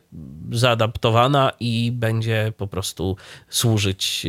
[0.51, 3.17] zaadaptowana i będzie po prostu
[3.49, 4.25] służyć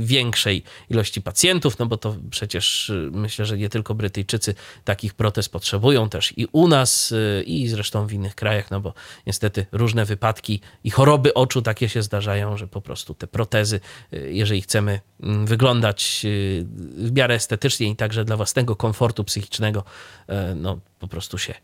[0.00, 6.08] większej ilości pacjentów, no bo to przecież myślę, że nie tylko Brytyjczycy takich protez potrzebują,
[6.08, 7.14] też i u nas,
[7.46, 8.94] i zresztą w innych krajach, no bo
[9.26, 13.80] niestety różne wypadki i choroby oczu takie się zdarzają, że po prostu te protezy,
[14.12, 16.66] y, jeżeli chcemy mm, wyglądać y,
[16.96, 19.84] w miarę estetycznie i także dla własnego komfortu psychicznego,
[20.30, 21.54] y, no po prostu się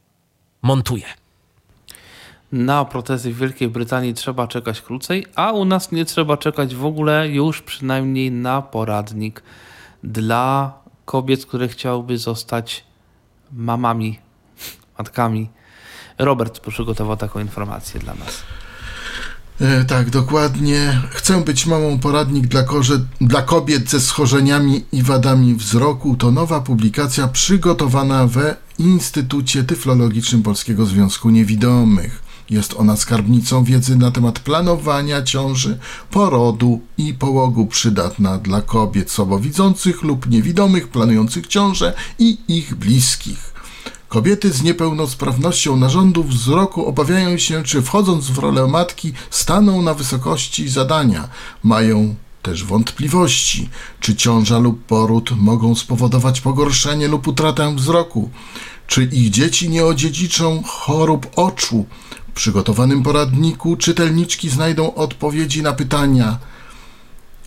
[0.63, 1.05] montuje.
[2.53, 6.85] Na protezy w Wielkiej Brytanii trzeba czekać krócej, a u nas nie trzeba czekać w
[6.85, 9.43] ogóle już przynajmniej na poradnik
[10.03, 10.73] dla
[11.05, 12.85] kobiet, które chciałyby zostać
[13.53, 14.19] mamami,
[14.99, 15.51] matkami.
[16.19, 18.43] Robert przygotował taką informację dla nas.
[19.61, 21.03] E, tak, dokładnie.
[21.11, 26.17] Chcę być mamą poradnik dla, korze, dla kobiet ze schorzeniami i wadami wzroku.
[26.17, 32.23] To nowa publikacja przygotowana we Instytucie Tyflologicznym Polskiego Związku Niewidomych.
[32.51, 35.79] Jest ona skarbnicą wiedzy na temat planowania ciąży,
[36.11, 43.52] porodu i połogu przydatna dla kobiet słabowidzących lub niewidomych planujących ciążę i ich bliskich.
[44.13, 50.69] Kobiety z niepełnosprawnością narządu wzroku obawiają się, czy wchodząc w rolę matki staną na wysokości
[50.69, 51.29] zadania.
[51.63, 53.69] Mają też wątpliwości,
[54.01, 58.31] czy ciąża lub poród mogą spowodować pogorszenie lub utratę wzroku,
[58.87, 61.87] czy ich dzieci nie odziedziczą chorób oczu.
[62.29, 66.39] W przygotowanym poradniku czytelniczki znajdą odpowiedzi na pytania: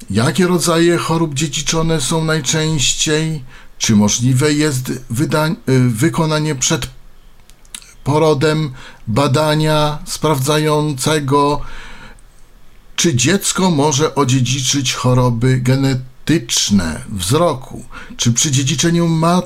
[0.09, 3.43] jakie rodzaje chorób dziedziczone są najczęściej,
[3.77, 4.99] czy możliwe jest y,
[5.89, 6.87] wykonanie przed
[8.03, 8.71] porodem
[9.07, 11.61] badania sprawdzającego,
[12.95, 17.85] czy dziecko może odziedziczyć choroby genetyczne wzroku?
[18.17, 19.41] Czy przy dziedziczeniu ma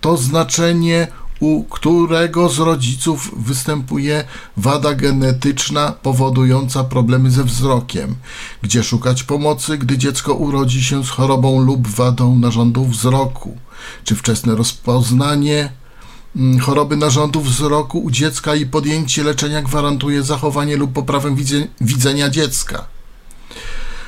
[0.00, 1.08] to znaczenie,
[1.40, 4.24] u którego z rodziców występuje
[4.56, 8.14] wada genetyczna powodująca problemy ze wzrokiem?
[8.62, 13.56] Gdzie szukać pomocy, gdy dziecko urodzi się z chorobą lub wadą narządu wzroku?
[14.04, 15.70] Czy wczesne rozpoznanie
[16.36, 22.30] mm, choroby narządów wzroku u dziecka i podjęcie leczenia gwarantuje zachowanie lub poprawę widze- widzenia
[22.30, 22.86] dziecka.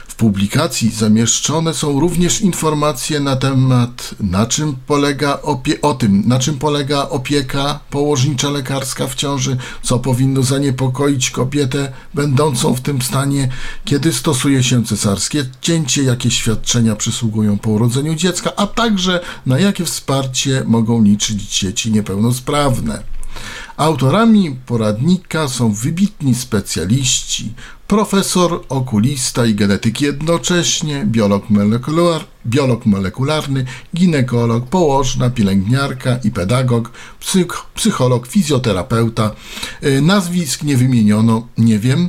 [0.08, 6.38] W publikacji zamieszczone są również informacje na temat na czym polega opie- o tym, na
[6.38, 13.48] czym polega opieka położnicza lekarska w ciąży, co powinno zaniepokoić kobietę będącą w tym stanie,
[13.84, 19.84] kiedy stosuje się cesarskie cięcie, jakie świadczenia przysługują po urodzeniu dziecka, a także na jakie
[19.84, 23.15] wsparcie mogą liczyć dzieci niepełnosprawne.
[23.76, 27.54] Autorami poradnika są wybitni specjaliści,
[27.86, 33.64] profesor, okulista i genetyk jednocześnie, biolog, molekular, biolog molekularny,
[33.96, 39.30] ginekolog, położna, pielęgniarka i pedagog, psych, psycholog, fizjoterapeuta,
[39.84, 42.08] y, nazwisk nie wymieniono, nie wiem,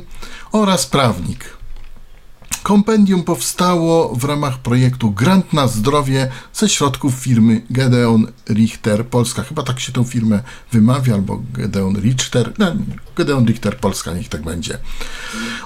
[0.52, 1.57] oraz prawnik.
[2.62, 9.42] Kompendium powstało w ramach projektu Grant na Zdrowie ze środków firmy Gedeon Richter Polska.
[9.42, 10.42] Chyba tak się tą firmę
[10.72, 12.52] wymawia, albo Gedeon Richter.
[12.58, 12.66] No,
[13.16, 14.78] Gedeon Richter Polska, niech tak będzie.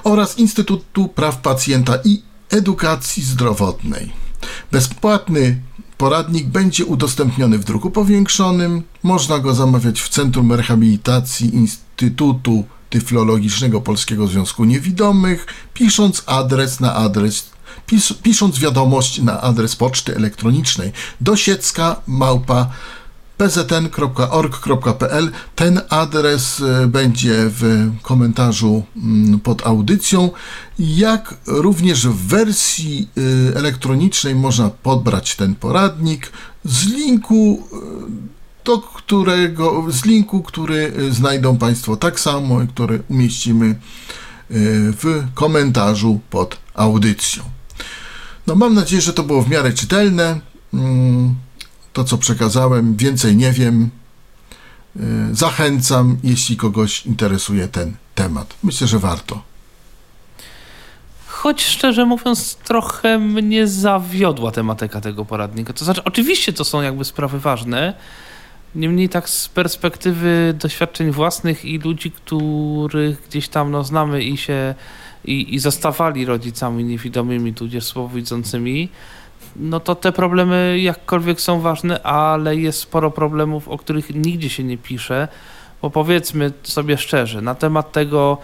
[0.03, 4.11] Oraz Instytutu Praw Pacjenta i Edukacji Zdrowotnej.
[4.71, 5.61] Bezpłatny
[5.97, 8.83] poradnik będzie udostępniony w druku powiększonym.
[9.03, 17.49] Można go zamawiać w Centrum Rehabilitacji Instytutu Tyflologicznego Polskiego Związku Niewidomych, pisząc adres na adres
[17.85, 20.91] pis, pisząc wiadomość na adres poczty elektronicznej.
[21.21, 22.69] Dosiecka małpa
[23.37, 25.31] pzn.org.pl.
[25.55, 30.31] Ten adres e, będzie w komentarzu mm, pod audycją,
[30.79, 36.31] jak również w wersji e, elektronicznej można podbrać ten poradnik.
[36.65, 43.75] Z linku e, do którego, z linku, który znajdą Państwo tak samo, który umieścimy
[44.49, 47.43] w komentarzu pod audycją.
[48.47, 50.39] No mam nadzieję, że to było w miarę czytelne.
[50.73, 51.35] Mm,
[51.93, 53.89] to, co przekazałem, więcej nie wiem.
[55.31, 58.53] Zachęcam, jeśli kogoś interesuje ten temat.
[58.63, 59.41] Myślę, że warto.
[61.27, 65.73] Choć szczerze mówiąc, trochę mnie zawiodła tematyka tego poradnika.
[65.73, 67.93] To znaczy, oczywiście to są jakby sprawy ważne,
[68.75, 74.75] Niemniej tak z perspektywy doświadczeń własnych i ludzi, których gdzieś tam no, znamy i się
[75.25, 78.89] i, i zostawali rodzicami niewidomymi, tudzież słabowidzącymi,
[79.55, 84.63] no to te problemy jakkolwiek są ważne, ale jest sporo problemów, o których nigdzie się
[84.63, 85.27] nie pisze,
[85.81, 88.37] bo powiedzmy sobie szczerze, na temat tego,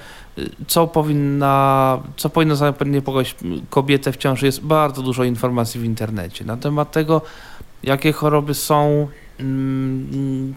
[0.67, 3.35] co powinna, co powinno zaniepokoić
[3.69, 6.45] kobietę w ciąży, jest bardzo dużo informacji w internecie.
[6.45, 7.21] Na temat tego,
[7.83, 9.07] jakie choroby są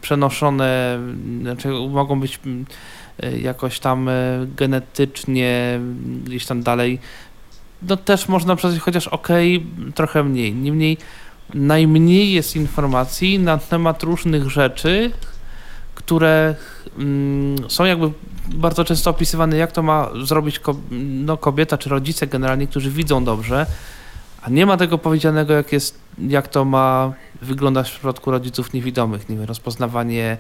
[0.01, 0.99] przenoszone,
[1.41, 2.67] znaczy mogą być mm,
[3.43, 4.13] jakoś tam e,
[4.57, 5.81] genetycznie
[6.25, 6.99] gdzieś tam dalej,
[7.89, 9.61] no też można przejść, chociaż okay,
[9.95, 10.55] trochę mniej.
[10.55, 10.99] Niemniej
[11.55, 15.11] najmniej jest informacji na temat różnych rzeczy,
[15.95, 16.55] które
[16.99, 18.11] mm, są jakby
[18.55, 20.61] bardzo często opisywane, jak to ma zrobić
[21.25, 23.67] no, kobieta czy rodzice generalnie, którzy widzą dobrze,
[24.43, 29.29] a nie ma tego powiedzianego, jak, jest, jak to ma wyglądać w przypadku rodziców niewidomych.
[29.29, 30.37] Nie wiem, rozpoznawanie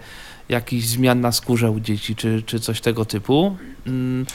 [0.48, 3.56] jakichś zmian na skórze u dzieci, czy, czy coś tego typu.
[3.86, 4.26] Mm.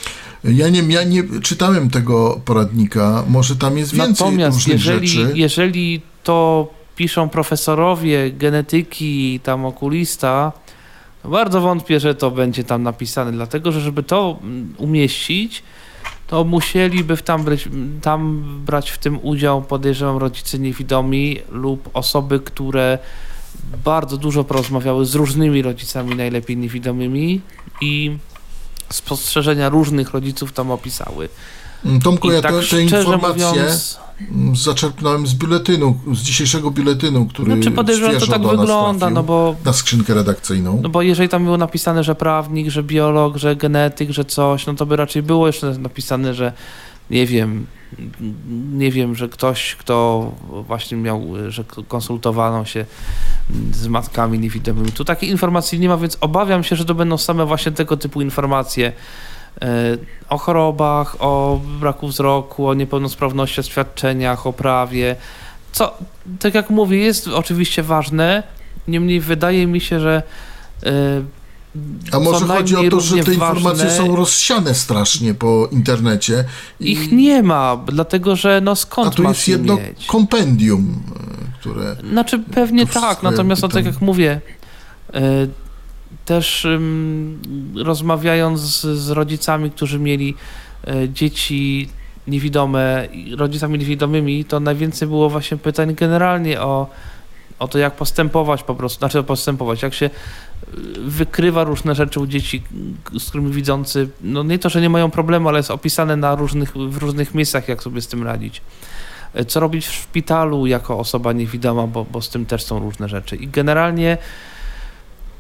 [0.43, 5.31] Ja nie, ja nie czytałem tego poradnika, może tam jest więcej Natomiast różnych jeżeli, rzeczy.
[5.35, 10.51] jeżeli to piszą profesorowie genetyki, tam okulista,
[11.23, 15.63] bardzo wątpię, że to będzie tam napisane, dlatego że żeby to mm, umieścić,
[16.27, 17.69] to musieliby w tam, brać,
[18.01, 22.99] tam brać w tym udział, podejrzewam, rodzice niewidomi lub osoby, które
[23.83, 27.41] bardzo dużo porozmawiały z różnymi rodzicami, najlepiej niewidomymi
[27.81, 28.17] i
[28.89, 31.29] spostrzeżenia różnych rodziców tam opisały.
[32.03, 33.99] Tomku, I ja tak te, te informacje mówiąc,
[34.53, 39.55] zaczerpnąłem z biuletynu, z dzisiejszego biuletynu, który Znaczy podejrzewam, to tak wygląda, no bo...
[39.65, 40.79] Na skrzynkę redakcyjną.
[40.83, 44.73] No bo jeżeli tam było napisane, że prawnik, że biolog, że genetyk, że coś, no
[44.73, 46.53] to by raczej było jeszcze napisane, że
[47.09, 47.65] nie wiem,
[48.71, 50.31] nie wiem, że ktoś, kto
[50.67, 52.85] właśnie miał, że konsultowano się
[53.71, 54.91] z matkami niewidomymi.
[54.91, 58.21] Tu takiej informacji nie ma, więc obawiam się, że to będą same właśnie tego typu
[58.21, 58.93] informacje,
[60.29, 65.15] o chorobach, o braku wzroku, o niepełnosprawności, o świadczeniach, o prawie.
[65.71, 65.97] Co,
[66.39, 68.43] tak jak mówię, jest oczywiście ważne,
[68.87, 70.23] niemniej wydaje mi się, że
[70.83, 71.21] e,
[72.11, 76.43] a może chodzi o to, że te informacje ważne, są rozsiane strasznie po internecie.
[76.79, 76.91] I...
[76.91, 80.05] Ich nie ma, dlatego że no skąd A tu jest jedno mieć?
[80.05, 81.03] kompendium,
[81.55, 81.95] e, które...
[82.09, 84.41] Znaczy pewnie tak, natomiast no, tak jak mówię,
[86.27, 86.67] też
[87.75, 90.35] rozmawiając z, z, rodzicami, którzy mieli
[90.87, 91.89] e, dzieci
[92.27, 93.07] niewidome,
[93.37, 96.87] rodzicami niewidomymi, to najwięcej było właśnie pytań generalnie o
[97.59, 100.11] o to, jak postępować po prostu, znaczy postępować, jak się y,
[100.97, 102.63] wykrywa różne rzeczy u dzieci,
[103.19, 106.73] z którymi widzący, no nie to, że nie mają problemu, ale jest opisane na różnych,
[106.73, 108.61] w różnych miejscach, jak sobie z tym radzić.
[109.39, 113.09] Y, co robić w szpitalu jako osoba niewidoma, bo, bo z tym też są różne
[113.09, 113.35] rzeczy.
[113.35, 114.17] I generalnie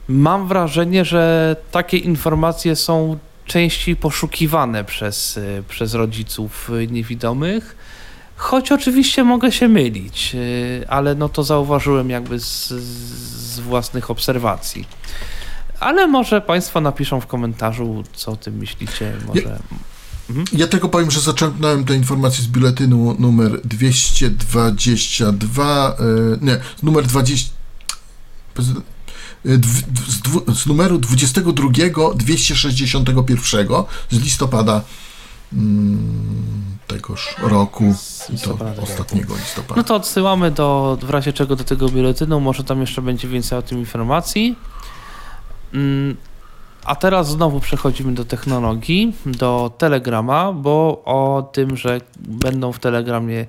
[0.07, 7.75] mam wrażenie, że takie informacje są częściej poszukiwane przez, y, przez rodziców niewidomych
[8.37, 14.87] Choć oczywiście mogę się mylić, y, ale no to zauważyłem jakby z, z własnych obserwacji.
[15.79, 19.13] Ale może Państwo napiszą w komentarzu, co o tym myślicie.
[19.27, 19.41] Może.
[19.41, 19.49] Ja,
[20.29, 20.47] mhm.
[20.53, 27.49] ja tylko powiem, że zaczerpnąłem tę informację z biuletynu numer 222, y, nie, numer 20.
[29.45, 29.59] Y,
[30.07, 31.69] z, z numeru 22
[32.15, 33.23] 261
[34.11, 34.81] z listopada
[35.53, 37.95] mm, tegoż roku
[38.33, 39.75] i to ostatniego listopada.
[39.75, 43.57] No to odsyłamy do, w razie czego do tego biuletynu, może tam jeszcze będzie więcej
[43.57, 44.55] o tym informacji.
[45.73, 46.17] Mm,
[46.85, 53.45] a teraz znowu przechodzimy do technologii, do Telegrama, bo o tym, że będą w Telegramie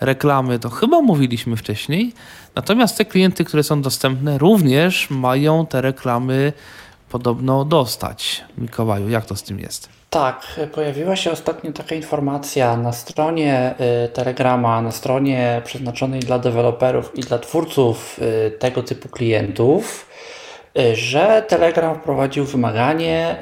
[0.00, 2.12] reklamy, to chyba mówiliśmy wcześniej.
[2.54, 6.52] Natomiast te klienty, które są dostępne, również mają te reklamy
[7.08, 8.44] podobno dostać.
[8.58, 9.88] Mikołaju, jak to z tym jest?
[10.10, 13.74] Tak, pojawiła się ostatnio taka informacja na stronie
[14.04, 20.08] y, Telegrama, na stronie przeznaczonej dla deweloperów i dla twórców y, tego typu klientów,
[20.78, 23.36] y, że Telegram wprowadził wymaganie,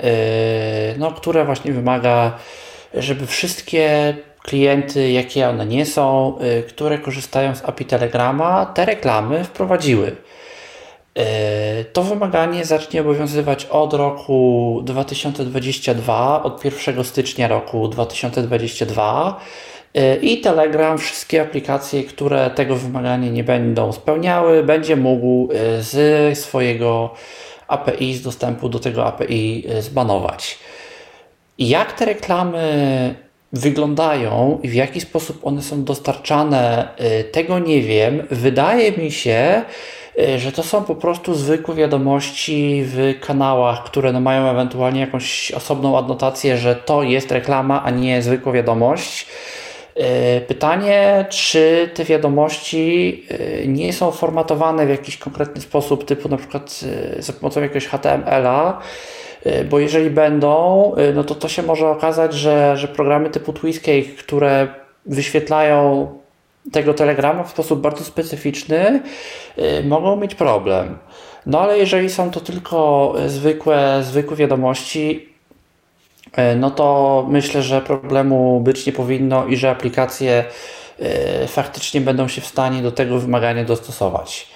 [0.98, 2.32] no, które właśnie wymaga,
[2.94, 6.38] żeby wszystkie klienty, jakie one nie są,
[6.68, 10.16] które korzystają z API Telegrama, te reklamy wprowadziły.
[11.14, 19.40] E, to wymaganie zacznie obowiązywać od roku 2022, od 1 stycznia roku 2022
[19.94, 26.38] e, i Telegram wszystkie aplikacje, które tego wymagania nie będą spełniały, będzie mógł e, z
[26.38, 27.14] swojego
[27.68, 30.58] API, z dostępu do tego API zbanować.
[31.58, 33.14] Jak te reklamy
[33.54, 36.88] wyglądają i w jaki sposób one są dostarczane,
[37.32, 38.22] tego nie wiem.
[38.30, 39.64] Wydaje mi się,
[40.18, 45.52] Y, że to są po prostu zwykłe wiadomości w kanałach, które no mają ewentualnie jakąś
[45.52, 49.26] osobną adnotację, że to jest reklama, a nie zwykła wiadomość.
[49.96, 56.36] Y, pytanie, czy te wiadomości y, nie są formatowane w jakiś konkretny sposób, typu na
[56.36, 56.84] przykład
[57.18, 58.80] za pomocą jakiegoś HTML-a,
[59.70, 64.68] bo jeżeli będą, no to to się może okazać, że, że programy typu Twiscake, które
[65.06, 66.08] wyświetlają
[66.72, 69.02] tego telegrama w sposób bardzo specyficzny,
[69.58, 70.98] y, mogą mieć problem.
[71.46, 75.28] No ale jeżeli są to tylko zwykłe, zwykłe wiadomości,
[76.56, 80.44] no to myślę, że problemu być nie powinno i że aplikacje
[81.46, 84.53] faktycznie będą się w stanie do tego wymagania dostosować.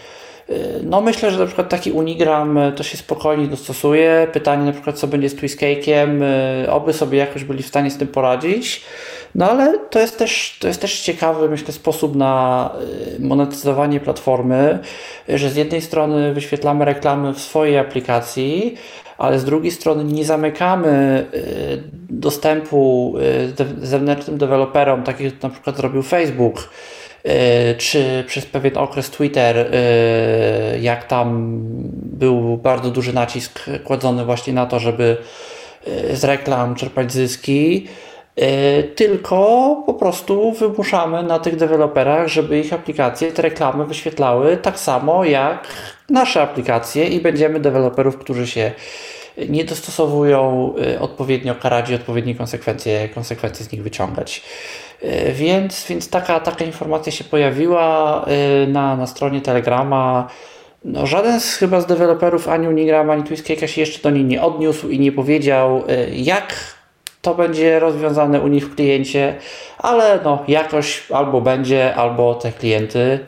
[0.82, 4.26] No myślę, że na przykład taki Unigram to się spokojnie dostosuje.
[4.32, 6.22] Pytanie na przykład co będzie z Twistcake'iem,
[6.68, 8.84] oby sobie jakoś byli w stanie z tym poradzić.
[9.34, 12.70] No ale to jest też, to jest też ciekawy, myślę, sposób na
[13.16, 14.78] y, monetyzowanie platformy,
[15.28, 18.74] że z jednej strony wyświetlamy reklamy w swojej aplikacji,
[19.18, 21.26] ale z drugiej strony nie zamykamy
[22.11, 23.14] dostępu
[23.82, 26.68] zewnętrznym deweloperom, tak jak na przykład zrobił Facebook,
[27.79, 29.71] czy przez pewien okres Twitter,
[30.81, 31.59] jak tam
[31.95, 35.16] był bardzo duży nacisk kładzony właśnie na to, żeby
[36.12, 37.89] z reklam czerpać zyski,
[38.39, 39.37] E, tylko
[39.87, 45.69] po prostu wymuszamy na tych deweloperach, żeby ich aplikacje, te reklamy wyświetlały tak samo jak
[46.11, 48.73] nasze aplikacje i będziemy deweloperów, którzy się
[49.49, 54.43] nie dostosowują e, odpowiednio karać i odpowiednie konsekwencje, konsekwencje z nich wyciągać.
[55.03, 58.24] E, więc, więc taka, taka informacja się pojawiła
[58.68, 60.28] na, na stronie Telegrama.
[60.84, 64.42] No, żaden z, chyba z deweloperów ani Unigrama, ani Twiscake'a się jeszcze do niej nie
[64.42, 66.55] odniósł i nie powiedział, jak
[67.22, 69.38] to będzie rozwiązane u nich w kliencie,
[69.78, 73.18] ale no jakoś albo będzie, albo te klienty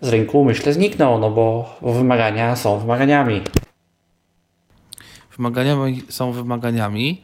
[0.00, 3.42] z rynku myślę znikną, no bo wymagania są wymaganiami.
[5.36, 5.76] Wymagania
[6.08, 7.22] są wymaganiami.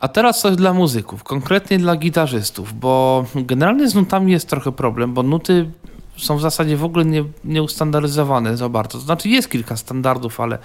[0.00, 5.14] A teraz coś dla muzyków, konkretnie dla gitarzystów, bo generalnie z nutami jest trochę problem,
[5.14, 5.70] bo nuty
[6.16, 8.98] są w zasadzie w ogóle nie, nieustandaryzowane za bardzo.
[8.98, 10.58] To znaczy jest kilka standardów, ale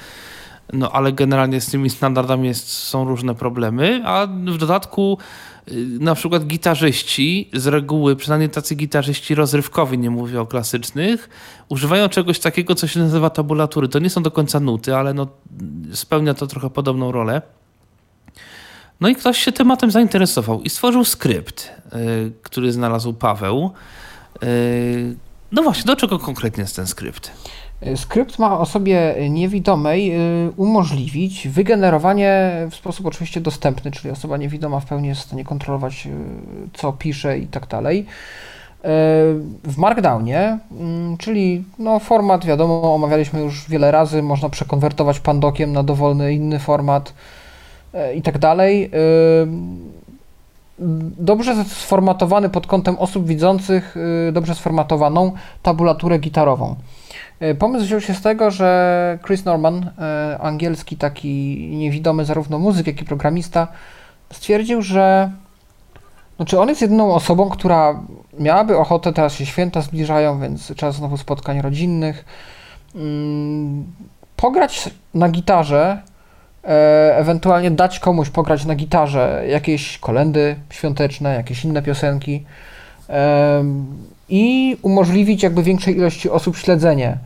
[0.73, 5.17] no ale generalnie z tymi standardami jest, są różne problemy, a w dodatku
[5.67, 11.29] y, na przykład gitarzyści z reguły, przynajmniej tacy gitarzyści rozrywkowi, nie mówię o klasycznych,
[11.69, 13.87] używają czegoś takiego, co się nazywa tabulatury.
[13.87, 15.27] To nie są do końca nuty, ale no,
[15.93, 17.41] spełnia to trochę podobną rolę.
[19.01, 23.71] No i ktoś się tematem zainteresował i stworzył skrypt, yy, który znalazł Paweł,
[24.41, 25.15] yy,
[25.51, 27.31] No właśnie, do czego konkretnie jest ten skrypt?
[27.95, 30.13] Skrypt ma osobie niewidomej
[30.57, 36.07] umożliwić wygenerowanie w sposób oczywiście dostępny, czyli osoba niewidoma w pełni jest w stanie kontrolować,
[36.73, 38.05] co pisze i tak dalej.
[39.63, 45.83] W Markdownie, mm, czyli no, format, wiadomo, omawialiśmy już wiele razy, można przekonwertować pandokiem na
[45.83, 47.13] dowolny inny format
[48.15, 48.91] i tak dalej.
[51.19, 53.95] Dobrze sformatowany pod kątem osób widzących,
[54.31, 55.31] dobrze sformatowaną
[55.63, 56.75] tabulaturę gitarową.
[57.39, 62.87] E, pomysł wziął się z tego, że Chris Norman, e, angielski taki niewidomy zarówno muzyk,
[62.87, 63.67] jak i programista,
[64.33, 65.31] stwierdził, że
[66.35, 67.99] znaczy on jest jedyną osobą, która
[68.39, 72.25] miałaby ochotę, teraz się święta zbliżają, więc czas znowu spotkań rodzinnych,
[72.95, 73.85] mm,
[74.35, 76.18] pograć na gitarze, e,
[77.11, 82.45] ewentualnie dać komuś pograć na gitarze jakieś kolendy świąteczne, jakieś inne piosenki
[84.29, 87.17] i umożliwić jakby większej ilości osób śledzenie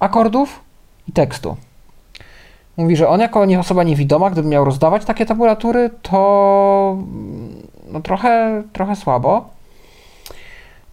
[0.00, 0.60] akordów
[1.08, 1.56] i tekstu.
[2.76, 6.96] Mówi, że on jako osoba niewidoma, gdyby miał rozdawać takie tabulatury, to
[7.92, 9.59] no trochę, trochę słabo.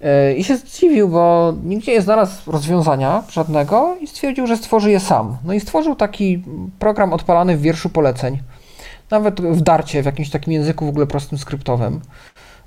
[0.02, 5.00] E, I się zdziwił, bo nigdzie nie znalazł rozwiązania żadnego i stwierdził, że stworzy je
[5.00, 5.38] sam.
[5.46, 6.44] No i stworzył taki
[6.80, 8.40] program odpalany w wierszu poleceń.
[9.12, 12.02] Nawet w darcie, w jakimś takim języku w ogóle prostym skryptowym.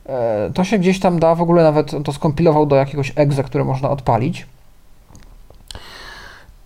[0.06, 3.64] E, to się gdzieś tam da, w ogóle nawet to skompilował do jakiegoś exe, które
[3.64, 4.46] można odpalić.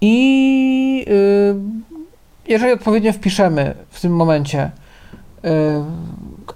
[0.01, 1.55] I y,
[2.49, 4.71] jeżeli odpowiednio wpiszemy w tym momencie
[5.45, 5.49] y,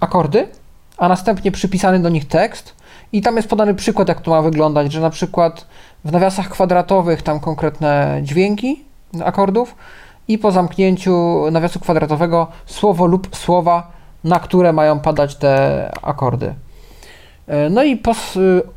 [0.01, 0.49] akordy,
[0.97, 2.75] a następnie przypisany do nich tekst,
[3.13, 5.67] i tam jest podany przykład, jak to ma wyglądać, że na przykład
[6.05, 8.85] w nawiasach kwadratowych tam konkretne dźwięki
[9.25, 9.75] akordów
[10.29, 13.91] i po zamknięciu nawiasu kwadratowego słowo lub słowa,
[14.25, 16.55] na które mają padać te akordy.
[17.47, 18.15] E, no i po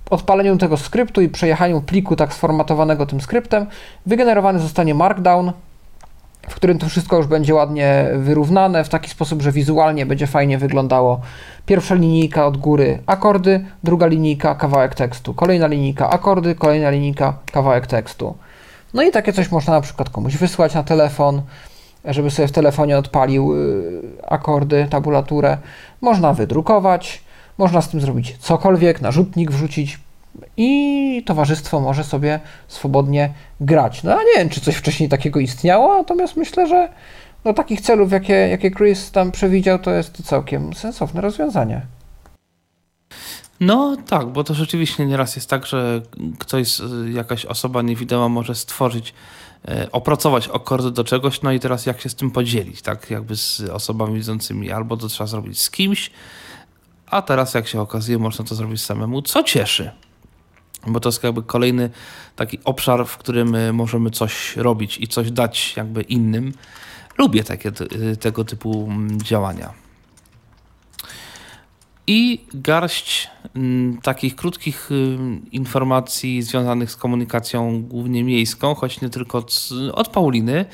[0.10, 3.66] odpaleniu tego skryptu i przejechaniu pliku tak sformatowanego tym skryptem,
[4.06, 5.52] wygenerowany zostanie Markdown,
[6.50, 10.58] w którym to wszystko już będzie ładnie wyrównane w taki sposób, że wizualnie będzie fajnie
[10.58, 11.22] wyglądało.
[11.66, 17.88] Pierwsza linijka od góry akordy, druga linijka kawałek tekstu, kolejna linijka akordy, kolejna linijka kawałek
[17.88, 18.36] tekstu.
[18.94, 21.42] No i takie coś można na przykład komuś wysłać na telefon,
[22.06, 25.58] żeby sobie w telefonie odpalił y, akordy, tabulaturę.
[26.02, 27.24] Można wydrukować
[27.62, 30.00] można z tym zrobić cokolwiek, narzutnik wrzucić
[30.58, 34.04] i towarzystwo może sobie swobodnie grać.
[34.04, 36.90] No a nie wiem, czy coś wcześniej takiego istniało, natomiast myślę, że
[37.44, 41.82] do takich celów, jakie, jakie Chris tam przewidział, to jest całkiem sensowne rozwiązanie.
[43.60, 46.02] No tak, bo to rzeczywiście nieraz jest tak, że
[46.40, 46.78] ktoś,
[47.14, 49.14] jakaś osoba niewidoma może stworzyć,
[49.68, 53.36] e, opracować akordy do czegoś, no i teraz jak się z tym podzielić, tak, jakby
[53.36, 56.12] z osobami widzącymi, albo to trzeba zrobić z kimś,
[57.08, 59.92] a teraz, jak się okazuje, można to zrobić samemu, co cieszy.
[60.88, 61.90] Bo to jest jakby kolejny
[62.36, 66.54] taki obszar, w którym y, możemy coś robić i coś dać jakby innym.
[67.18, 67.72] Lubię takie,
[68.12, 69.74] y, tego typu mm, działania.
[72.08, 75.18] I garść mm, takich krótkich y,
[75.52, 80.66] informacji związanych z komunikacją głównie miejską, choć nie tylko od, od Pauliny,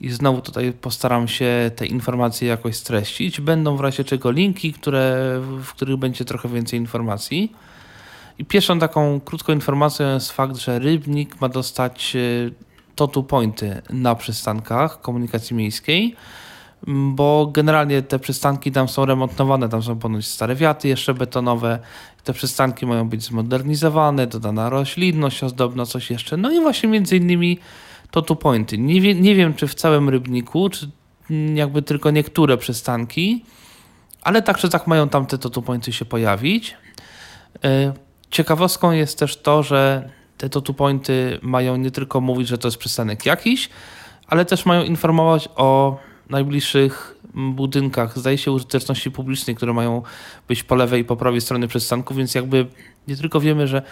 [0.00, 3.40] i znowu tutaj postaram się te informacje jakoś streścić.
[3.40, 7.52] Będą w razie czego linki, które, w których będzie trochę więcej informacji.
[8.38, 12.50] I pierwszą taką krótką informacją jest fakt, że Rybnik ma dostać e,
[12.94, 16.16] totu pointy na przystankach komunikacji miejskiej,
[16.86, 21.78] bo generalnie te przystanki tam są remontowane, tam są ponoć stare wiaty jeszcze betonowe,
[22.24, 26.36] te przystanki mają być zmodernizowane, dodana roślinność ozdobna, coś jeszcze.
[26.36, 27.58] No i właśnie między innymi
[28.10, 28.78] to tu pointy.
[28.78, 30.90] Nie, wie, nie wiem, czy w całym Rybniku, czy
[31.54, 33.44] jakby tylko niektóre przystanki,
[34.22, 36.76] ale tak czy tak mają tam te to pointy się pojawić.
[38.30, 42.78] Ciekawostką jest też to, że te to pointy mają nie tylko mówić, że to jest
[42.78, 43.68] przystanek jakiś,
[44.26, 45.98] ale też mają informować o
[46.30, 50.02] najbliższych budynkach, zdaje się, użyteczności publicznej, które mają
[50.48, 52.66] być po lewej i po prawej stronie przystanku, więc jakby
[53.08, 53.82] nie tylko wiemy, że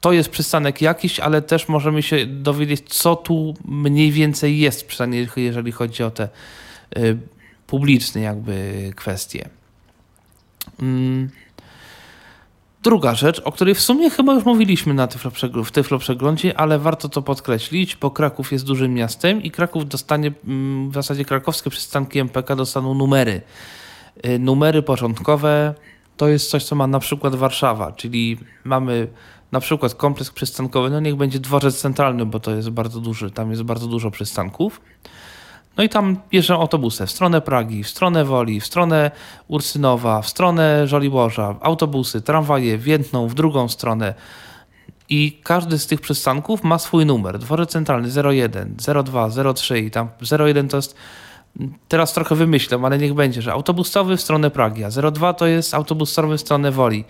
[0.00, 5.28] to jest przystanek jakiś, ale też możemy się dowiedzieć, co tu mniej więcej jest, przynajmniej
[5.36, 6.28] jeżeli chodzi o te
[6.96, 7.18] y,
[7.66, 9.48] publiczne jakby kwestie.
[10.80, 11.30] Mm.
[12.86, 15.30] Druga rzecz, o której w sumie chyba już mówiliśmy na Tyflo,
[15.64, 15.70] w
[16.56, 21.24] ale warto to podkreślić, bo Kraków jest dużym miastem i Kraków dostanie, mm, w zasadzie
[21.24, 23.42] krakowskie przystanki MPK dostaną numery.
[24.26, 25.74] Y, numery początkowe
[26.16, 29.08] to jest coś, co ma na przykład Warszawa, czyli mamy
[29.52, 33.50] na przykład kompleks przystankowy, no niech będzie dworzec centralny, bo to jest bardzo duży, tam
[33.50, 34.80] jest bardzo dużo przystanków.
[35.76, 39.10] No i tam jeżdżą autobusy w stronę Pragi, w stronę Woli, w stronę
[39.48, 44.14] Ursynowa, w stronę Żoliborza, autobusy, tramwaje więdną w drugą stronę.
[45.08, 47.38] i każdy z tych przystanków ma swój numer.
[47.38, 50.08] Dworzec centralny 01, 02, 03 i tam
[50.40, 50.96] 01 to jest
[51.88, 55.46] teraz trochę wymyślę, ale niech będzie, że autobus towy w stronę Pragi, a 02 to
[55.46, 57.04] jest autobus towy w stronę Woli.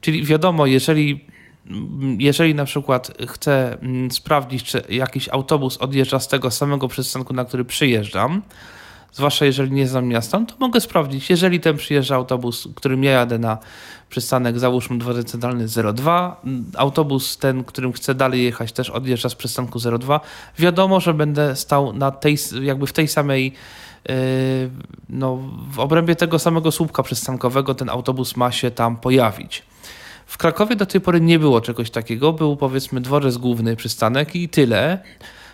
[0.00, 1.24] Czyli wiadomo, jeżeli,
[2.18, 7.44] jeżeli na przykład chcę mm, sprawdzić, czy jakiś autobus odjeżdża z tego samego przystanku, na
[7.44, 8.42] który przyjeżdżam,
[9.12, 13.38] zwłaszcza jeżeli nie znam miasta, to mogę sprawdzić, jeżeli ten przyjeżdża autobus, którym ja jadę
[13.38, 13.58] na
[14.08, 16.42] przystanek, załóżmy dworzec centralny 02,
[16.76, 20.20] autobus ten, którym chcę dalej jechać, też odjeżdża z przystanku 02,
[20.58, 23.52] wiadomo, że będę stał na tej, jakby w tej samej
[24.08, 24.14] yy,
[25.08, 25.38] no,
[25.70, 29.62] w obrębie tego samego słupka przystankowego ten autobus ma się tam pojawić.
[30.26, 32.32] W Krakowie do tej pory nie było czegoś takiego.
[32.32, 34.98] Był powiedzmy dworzec główny, przystanek i tyle.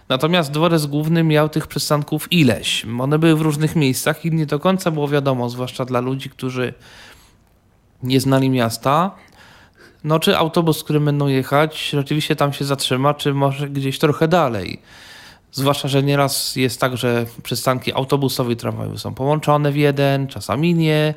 [0.08, 2.86] Natomiast dworzec główny miał tych przystanków ileś.
[3.00, 6.74] One były w różnych miejscach i nie do końca było wiadomo, zwłaszcza dla ludzi, którzy
[8.02, 9.10] nie znali miasta,
[10.04, 14.80] no czy autobus, którym będą jechać, rzeczywiście tam się zatrzyma, czy może gdzieś trochę dalej.
[15.52, 20.74] Zwłaszcza, że nieraz jest tak, że przystanki autobusowe i tramwajowe są połączone w jeden, czasami
[20.74, 21.14] nie.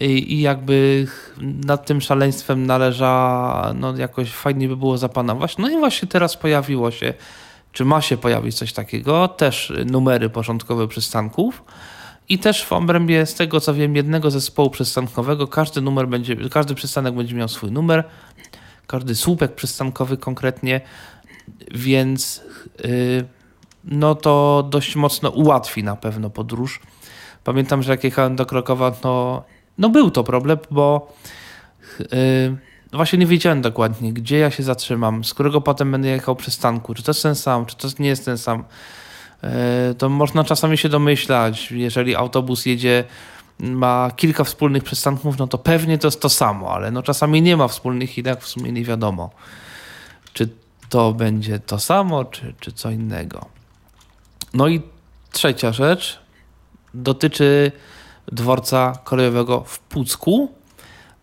[0.00, 1.06] I, jakby
[1.40, 5.58] nad tym szaleństwem należa, no jakoś fajnie by było zapanować.
[5.58, 7.14] No i właśnie teraz pojawiło się
[7.76, 11.64] czy ma się pojawić coś takiego, też numery porządkowe przystanków.
[12.28, 16.74] I też w obrębie, z tego co wiem, jednego zespołu przystankowego każdy numer będzie, każdy
[16.74, 18.04] przystanek będzie miał swój numer,
[18.86, 20.80] każdy słupek przystankowy konkretnie,
[21.70, 22.42] więc
[22.84, 23.24] yy,
[23.84, 26.80] no to dość mocno ułatwi na pewno podróż.
[27.44, 29.44] Pamiętam, że jak jechałem do Krakowa, no,
[29.78, 31.12] no był to problem, bo
[32.00, 32.56] yy,
[32.92, 37.02] właśnie nie wiedziałem dokładnie, gdzie ja się zatrzymam, z którego potem będę jechał przystanku, czy
[37.02, 38.64] to jest ten sam, czy to nie jest ten sam.
[39.42, 43.04] E, to można czasami się domyślać, jeżeli autobus jedzie,
[43.58, 47.56] ma kilka wspólnych przystanków, no to pewnie to jest to samo, ale no czasami nie
[47.56, 49.30] ma wspólnych i tak w sumie nie wiadomo,
[50.32, 50.48] czy
[50.88, 53.46] to będzie to samo, czy, czy co innego.
[54.54, 54.82] No i
[55.32, 56.20] trzecia rzecz
[56.94, 57.72] dotyczy
[58.32, 60.52] dworca kolejowego w Pucku.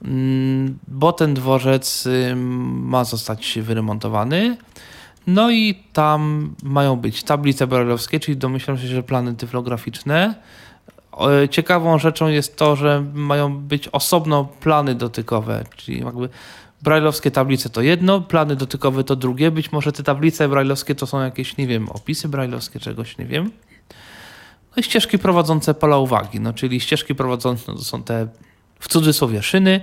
[0.03, 4.57] Mm, bo ten dworzec ma zostać wyremontowany.
[5.27, 10.35] No i tam mają być tablice brajlowskie, czyli domyślam się, że plany tyflograficzne.
[11.49, 16.29] Ciekawą rzeczą jest to, że mają być osobno plany dotykowe, czyli jakby
[16.81, 19.51] brajlowskie tablice to jedno, plany dotykowe to drugie.
[19.51, 23.51] Być może te tablice brajlowskie to są jakieś, nie wiem, opisy brajlowskie, czegoś nie wiem.
[24.75, 28.27] No i ścieżki prowadzące pola uwagi, no czyli ścieżki prowadzące to są te
[28.79, 29.81] w cudzysłowie szyny,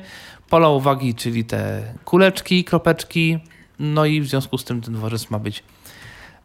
[0.49, 3.39] pola uwagi, czyli te kuleczki, kropeczki,
[3.79, 5.63] no i w związku z tym ten dworzec ma być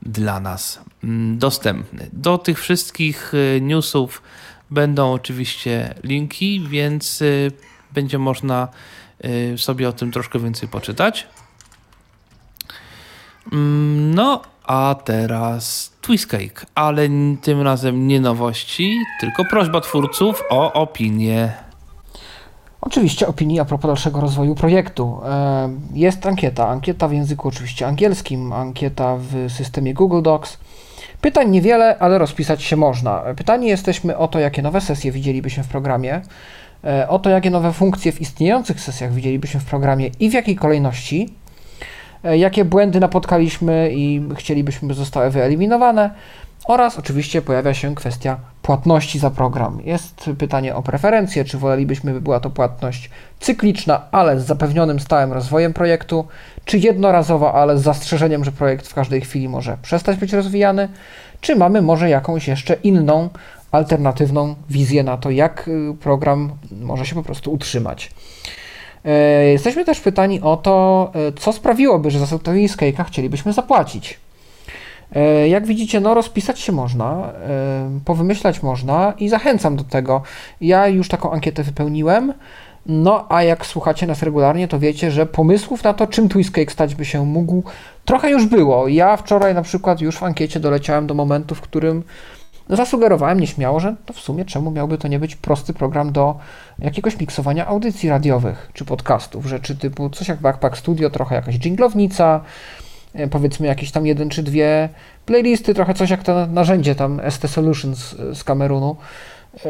[0.02, 2.10] dla nas mm, dostępny.
[2.14, 4.22] Do tych wszystkich y, newsów
[4.72, 7.52] będą oczywiście linki, więc y,
[7.94, 8.68] będzie można
[9.26, 11.28] y, sobie o tym troszkę więcej poczytać.
[13.52, 17.10] Mm, no, a teraz Twistcake, ale
[17.42, 21.54] tym razem nie nowości, tylko prośba twórców o opinię.
[22.82, 25.20] Oczywiście opinii a propos dalszego rozwoju projektu.
[25.26, 30.58] E, jest ankieta, ankieta w języku oczywiście angielskim, ankieta w systemie Google Docs.
[31.22, 33.24] Pytań niewiele, ale rozpisać się można.
[33.38, 36.22] Pytanie jesteśmy o to, jakie nowe sesje widzielibyśmy w programie,
[36.84, 40.56] e, o to, jakie nowe funkcje w istniejących sesjach widzielibyśmy w programie i w jakiej
[40.56, 41.34] kolejności,
[42.34, 46.10] jakie błędy napotkaliśmy i chcielibyśmy, by zostały wyeliminowane,
[46.66, 49.82] oraz oczywiście pojawia się kwestia płatności za program.
[49.84, 53.10] Jest pytanie o preferencje, czy wolelibyśmy, by była to płatność
[53.40, 56.28] cykliczna, ale z zapewnionym stałym rozwojem projektu,
[56.66, 60.90] czy jednorazowa, ale z zastrzeżeniem, że projekt w każdej chwili może przestać być rozwijany,
[61.42, 63.30] czy mamy może jakąś jeszcze inną,
[63.72, 66.52] alternatywną wizję na to, jak y, program
[66.82, 68.12] może się po prostu utrzymać.
[69.06, 72.58] E, jesteśmy też pytani o to, e, co sprawiłoby, że za Software
[73.08, 74.20] chcielibyśmy zapłacić.
[75.16, 77.34] E, jak widzicie, no rozpisać się można,
[78.06, 80.22] powymyślać można i zachęcam do tego.
[80.62, 82.34] Ja już taką ankietę wypełniłem,
[82.86, 86.96] no a jak słuchacie nas regularnie, to wiecie, że pomysłów na to, czym Twistcake stać
[86.96, 87.64] by się mógł,
[88.06, 88.88] trochę już było.
[88.88, 92.04] Ja wczoraj na przykład już w ankiecie doleciałem do momentu, w którym
[92.70, 96.36] zasugerowałem nieśmiało, że to w sumie czemu miałby to nie być prosty program do
[96.80, 102.42] jakiegoś miksowania audycji radiowych czy podcastów, rzeczy typu coś jak Backpack Studio, trochę jakaś jinglownica,
[103.16, 104.90] E, powiedzmy jakieś tam jeden czy dwie
[105.26, 108.96] playlisty, trochę coś jak to narzędzie tam ST Solutions z Kamerunu.
[109.56, 109.70] E,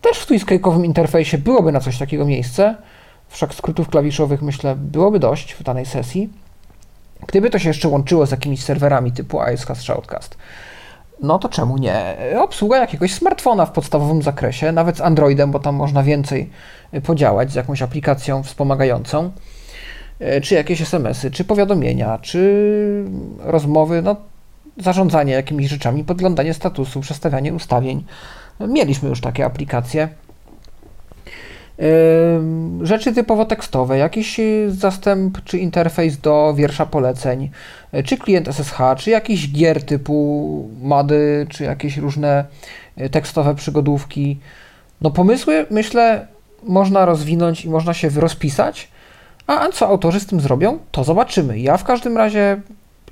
[0.00, 2.76] też w Twiskake'owym interfejsie byłoby na coś takiego miejsce,
[3.28, 6.30] wszak skrótów klawiszowych myślę byłoby dość w danej sesji.
[7.26, 10.36] Gdyby to się jeszcze łączyło z jakimiś serwerami typu ISCast, Shoutcast,
[11.22, 12.16] no to czemu nie?
[12.40, 16.50] Obsługa jakiegoś smartfona w podstawowym zakresie, nawet z Androidem, bo tam można więcej
[17.04, 19.30] podziałać z jakąś aplikacją wspomagającą.
[20.42, 23.04] czy jakieś SMS-y, czy powiadomienia, czy
[23.38, 24.16] rozmowy, no
[24.76, 28.04] zarządzanie jakimiś rzeczami, podglądanie statusu, przestawianie ustawień.
[28.60, 30.08] Mieliśmy już takie aplikacje.
[32.82, 37.50] Rzeczy typowo tekstowe, jakiś zastęp czy interfejs do wiersza poleceń,
[38.04, 42.44] czy klient SSH, czy jakiś gier typu MADY, czy jakieś różne
[42.96, 44.38] e, tekstowe przygodówki.
[45.00, 46.26] No pomysły, myślę,
[46.62, 48.88] można rozwinąć i można się rozpisać,
[49.46, 51.58] a co autorzy z tym zrobią, to zobaczymy.
[51.58, 52.60] Ja w każdym razie,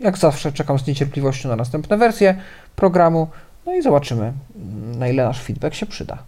[0.00, 2.34] jak zawsze, czekam z niecierpliwością na następne wersje
[2.76, 3.28] programu,
[3.66, 4.32] no i zobaczymy,
[4.98, 6.18] na ile nasz feedback się przyda.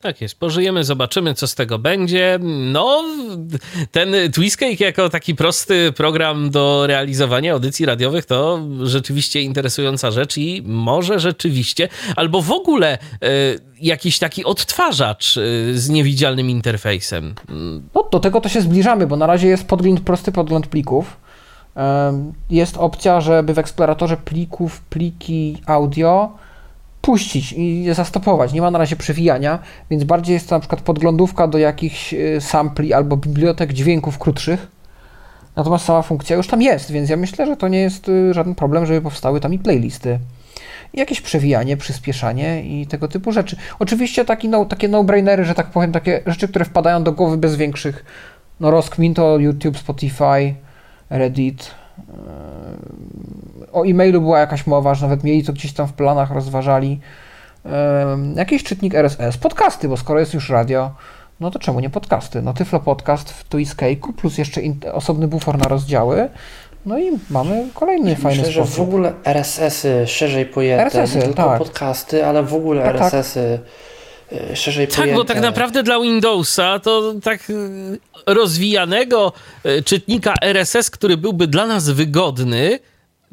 [0.00, 2.38] Tak jest, pożyjemy, zobaczymy, co z tego będzie.
[2.72, 3.04] No,
[3.90, 10.62] ten Twistcake jako taki prosty program do realizowania audycji radiowych to rzeczywiście interesująca rzecz i
[10.66, 12.98] może rzeczywiście, albo w ogóle y,
[13.80, 17.34] jakiś taki odtwarzacz y, z niewidzialnym interfejsem.
[17.94, 21.16] No, do tego to się zbliżamy, bo na razie jest podgląd, prosty podgląd plików.
[22.50, 26.32] Jest opcja, żeby w eksploratorze plików, pliki audio
[27.06, 28.52] puścić i zastopować.
[28.52, 29.58] Nie ma na razie przewijania,
[29.90, 34.66] więc bardziej jest to na przykład podglądówka do jakichś y, sampli albo bibliotek dźwięków krótszych.
[35.56, 38.54] Natomiast sama funkcja już tam jest, więc ja myślę, że to nie jest y, żaden
[38.54, 40.18] problem, żeby powstały tam i playlisty.
[40.94, 43.56] I jakieś przewijanie, przyspieszanie i tego typu rzeczy.
[43.78, 47.56] Oczywiście taki no, takie no-brainery, że tak powiem, takie rzeczy, które wpadają do głowy bez
[47.56, 48.04] większych
[48.60, 50.54] no, rozkmin to YouTube, Spotify,
[51.10, 51.70] Reddit,
[53.76, 57.00] o e-mailu była jakaś mowa, że nawet mieli to gdzieś tam w planach, rozważali.
[58.36, 60.90] Jakiś czytnik RSS, podcasty, bo skoro jest już radio,
[61.40, 62.42] no to czemu nie podcasty?
[62.42, 64.60] No Tyflo Podcast w Twiskejku plus jeszcze
[64.92, 66.28] osobny bufor na rozdziały.
[66.86, 68.76] No i mamy kolejny Myślę, fajny Myślę, sposób.
[68.76, 71.58] że w ogóle RSS-y szerzej pojęte, RSS-y, nie tylko tak.
[71.58, 73.58] podcasty, ale w ogóle tak, RSS-y
[74.30, 74.40] tak.
[74.50, 79.32] E, szerzej Tak, bo tak naprawdę dla Windowsa to tak e, rozwijanego
[79.64, 82.78] e, czytnika RSS, który byłby dla nas wygodny,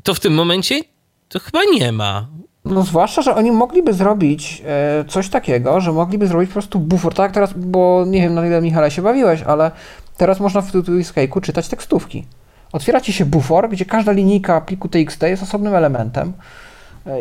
[0.04, 0.82] to w tym momencie
[1.30, 2.28] to chyba nie ma.
[2.66, 4.64] No zwłaszcza, że oni mogliby zrobić
[5.08, 8.62] coś takiego, że mogliby zrobić po prostu bufor, tak teraz, bo nie wiem na ile
[8.62, 9.72] Michale się bawiłeś, ale
[10.18, 12.26] teraz można w Escape'u czytać tekstówki.
[12.72, 16.34] Otwiera ci się bufor, gdzie każda linijka pliku TXT jest osobnym elementem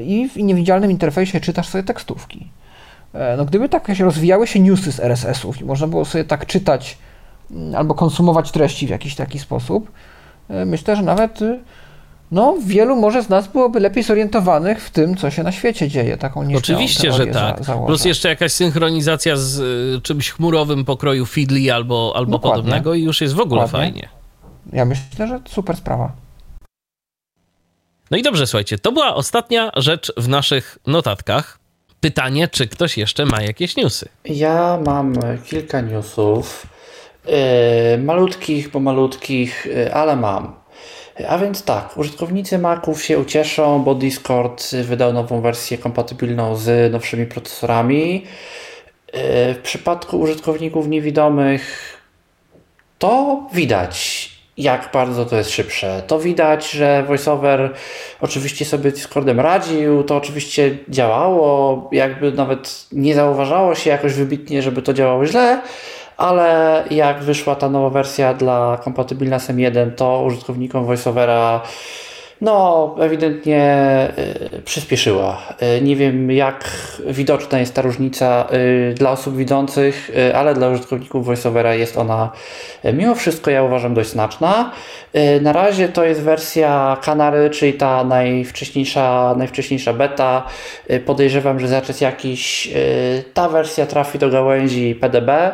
[0.04, 2.48] i w niewidzialnym interfejsie czytasz sobie tekstówki.
[3.14, 6.46] E, no gdyby tak się rozwijały się newsy z RSS-ów i można było sobie tak
[6.46, 6.98] czytać
[7.50, 9.92] mm, albo konsumować treści w jakiś taki sposób,
[10.48, 11.60] e, myślę, że nawet y,
[12.32, 16.16] no, wielu może z nas byłoby lepiej zorientowanych w tym, co się na świecie dzieje.
[16.16, 17.64] Taką Oczywiście, że tak.
[17.64, 23.02] Za, Plus jeszcze jakaś synchronizacja z y, czymś chmurowym pokroju Feedly albo, albo podobnego i
[23.02, 23.90] już jest w ogóle Dokładnie.
[23.90, 24.08] fajnie.
[24.72, 26.12] Ja myślę, że super sprawa.
[28.10, 31.58] No i dobrze, słuchajcie, to była ostatnia rzecz w naszych notatkach.
[32.00, 34.08] Pytanie, czy ktoś jeszcze ma jakieś newsy?
[34.24, 35.14] Ja mam
[35.44, 36.66] kilka newsów.
[37.26, 40.61] Yy, malutkich, bo malutkich, yy, ale mam.
[41.28, 47.26] A więc tak, użytkownicy Maców się ucieszą, bo Discord wydał nową wersję kompatybilną z nowszymi
[47.26, 48.24] procesorami.
[49.14, 51.96] Yy, w przypadku użytkowników niewidomych
[52.98, 56.02] to widać jak bardzo to jest szybsze.
[56.06, 57.74] To widać, że VoiceOver
[58.20, 64.62] oczywiście sobie z Discordem radził, to oczywiście działało, jakby nawet nie zauważało się jakoś wybitnie,
[64.62, 65.62] żeby to działało źle,
[66.22, 71.60] ale jak wyszła ta nowa wersja dla kompatybilna z M1, to użytkownikom VoiceOvera
[72.42, 74.08] no, ewidentnie
[74.54, 75.42] y, przyspieszyła.
[75.78, 76.70] Y, nie wiem, jak
[77.06, 82.30] widoczna jest ta różnica y, dla osób widzących, ale dla użytkowników VoiceOvera jest ona
[82.92, 84.72] mimo wszystko, ja uważam, dość znaczna.
[85.40, 90.46] Na razie to jest wersja Canary, czyli ta najwcześniejsza, najwcześniejsza beta.
[91.06, 92.70] Podejrzewam, że za czas jakiś
[93.34, 95.52] ta wersja trafi do gałęzi PDB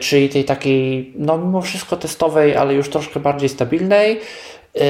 [0.00, 4.20] czyli tej takiej, no mimo wszystko testowej, ale już troszkę bardziej stabilnej.
[4.76, 4.82] Yy,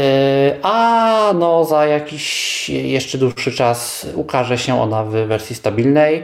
[0.62, 6.22] a no za jakiś jeszcze dłuższy czas ukaże się ona w wersji stabilnej.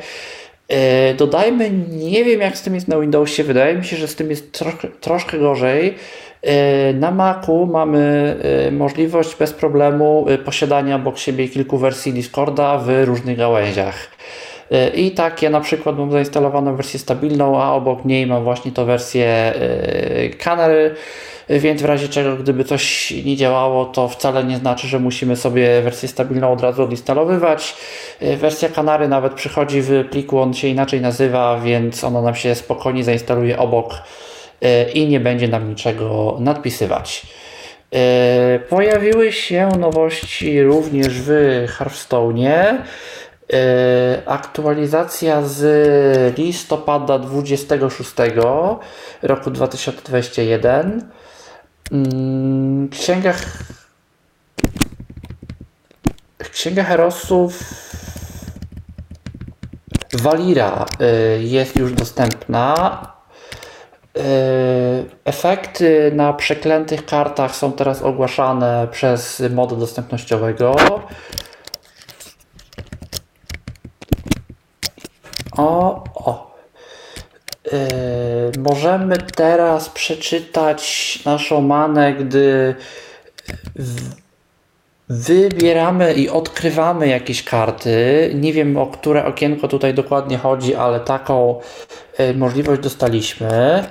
[0.69, 0.77] Yy,
[1.17, 4.31] dodajmy, nie wiem jak z tym jest na Windowsie, wydaje mi się, że z tym
[4.31, 5.95] jest troszkę, troszkę gorzej.
[6.95, 8.37] Na Macu mamy
[8.73, 14.09] możliwość bez problemu posiadania obok siebie kilku wersji Discorda w różnych gałęziach.
[14.95, 18.85] I tak ja na przykład mam zainstalowaną wersję stabilną, a obok niej mam właśnie to
[18.85, 19.53] wersję
[20.45, 20.95] Canary
[21.49, 25.83] więc w razie czego, gdyby coś nie działało, to wcale nie znaczy, że musimy sobie
[25.83, 27.77] wersję stabilną od razu odinstalowywać.
[28.23, 32.55] Y, wersja Kanary nawet przychodzi w pliku, on się inaczej nazywa, więc ona nam się
[32.55, 33.95] spokojnie zainstaluje obok
[34.65, 37.27] y, i nie będzie nam niczego nadpisywać.
[37.95, 41.31] Y, pojawiły się nowości również w
[41.79, 42.79] Hearthstone'ie.
[44.27, 48.13] Aktualizacja z listopada 26
[49.23, 51.11] roku 2021.
[51.93, 53.35] Mm, księga
[56.53, 57.59] Księga Herosów
[60.13, 60.87] Walira
[61.37, 63.01] y, jest już dostępna.
[64.17, 64.21] Y,
[65.25, 70.77] efekty na przeklętych kartach są teraz ogłaszane przez modę dostępnościowego.
[75.57, 76.53] O, o.
[77.65, 77.73] Yy,
[78.59, 82.75] możemy teraz przeczytać naszą manę, gdy
[85.09, 88.31] wybieramy i odkrywamy jakieś karty.
[88.35, 91.61] Nie wiem o które okienko tutaj dokładnie chodzi, ale taką
[92.21, 93.85] y, możliwość dostaliśmy.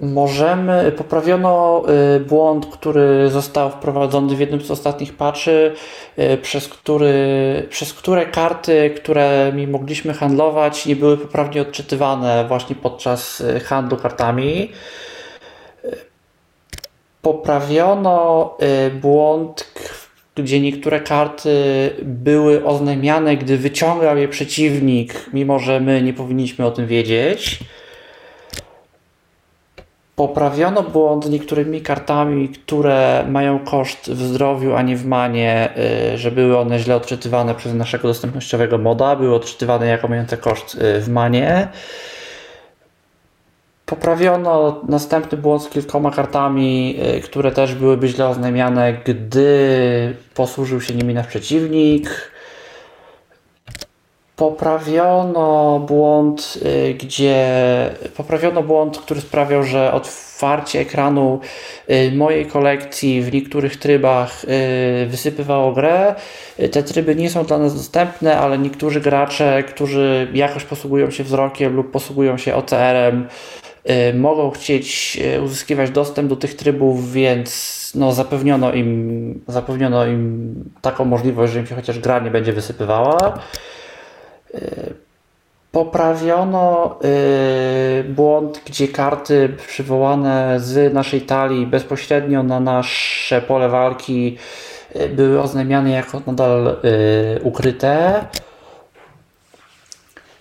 [0.00, 1.82] Możemy, poprawiono
[2.16, 5.72] y, błąd, który został wprowadzony w jednym z ostatnich patchy,
[6.18, 13.42] y, przez, który, przez które karty, którymi mogliśmy handlować, nie były poprawnie odczytywane właśnie podczas
[13.64, 14.70] handlu kartami
[17.26, 19.72] poprawiono y, błąd,
[20.34, 21.50] gdzie niektóre karty
[22.02, 27.58] były oznajmiane, gdy wyciągał je przeciwnik, mimo że my nie powinniśmy o tym wiedzieć.
[30.16, 35.68] Poprawiono błąd niektórymi kartami, które mają koszt w zdrowiu, a nie w manie,
[36.14, 40.74] y, że były one źle odczytywane przez naszego dostępnościowego moda, były odczytywane jako mające koszt
[40.74, 41.68] y, w manie.
[43.86, 50.94] Poprawiono następny błąd z kilkoma kartami, y, które też byłyby źle oznajmiane, gdy posłużył się
[50.94, 52.30] nimi nasz przeciwnik.
[54.36, 56.58] Poprawiono błąd,
[56.90, 57.46] y, gdzie
[58.16, 61.40] poprawiono błąd, który sprawiał, że otwarcie ekranu
[61.90, 64.46] y, mojej kolekcji w niektórych trybach
[65.06, 66.14] wysypywało grę.
[66.72, 71.76] Te tryby nie są dla nas dostępne, ale niektórzy gracze, którzy jakoś posługują się wzrokiem
[71.76, 73.28] lub posługują się OCR-em,
[73.90, 80.54] Y, mogą chcieć y, uzyskiwać dostęp do tych trybów, więc no, zapewniono, im, zapewniono im
[80.82, 83.38] taką możliwość, że im się chociaż gra nie będzie wysypywała.
[84.54, 84.94] Y,
[85.72, 86.98] poprawiono
[88.08, 94.38] błąd, gdzie karty przywołane z naszej talii bezpośrednio na nasze pole walki
[95.10, 96.76] były oznajmiane jako nadal
[97.42, 98.24] ukryte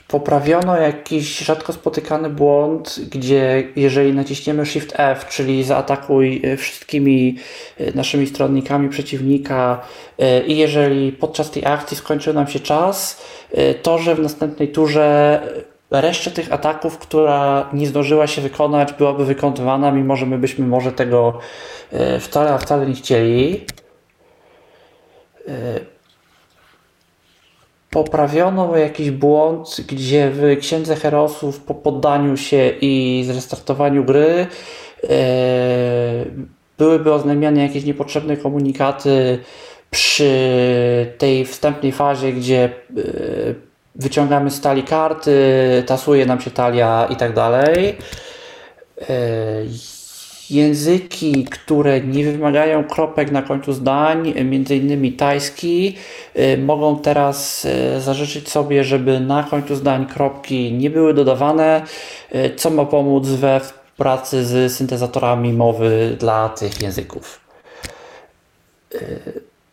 [0.08, 7.38] poprawiono jakiś rzadko spotykany błąd, gdzie jeżeli naciśniemy Shift F, czyli zaatakuj e, wszystkimi
[7.78, 9.82] e, naszymi stronnikami przeciwnika
[10.20, 13.26] e, i jeżeli podczas tej akcji skończył nam się czas,
[13.82, 15.42] to że w następnej turze
[15.92, 20.92] reszcie tych ataków, która nie zdążyła się wykonać, byłaby wykonywana, mimo że my byśmy może
[20.92, 21.40] tego
[22.20, 23.66] wcale, wcale nie chcieli
[27.96, 34.48] poprawiono jakiś błąd, gdzie w Księdze Herosów po poddaniu się i zrestartowaniu gry
[35.04, 35.08] e,
[36.78, 39.40] byłyby oznajmiane jakieś niepotrzebne komunikaty
[39.92, 40.32] przy
[41.18, 42.72] tej wstępnej fazie, gdzie e,
[43.96, 45.34] wyciągamy z talii karty,
[45.86, 47.98] tasuje nam się talia i tak dalej.
[49.10, 49.16] E,
[50.50, 55.96] języki, które nie wymagają kropek na końcu zdań, między innymi tajski,
[56.40, 61.82] y, mogą teraz y, zażyczyć sobie, żeby na końcu zdań kropki nie były dodawane,
[62.36, 63.62] y, co ma pomóc we
[63.98, 67.40] pracy z syntezatorami mowy dla tych języków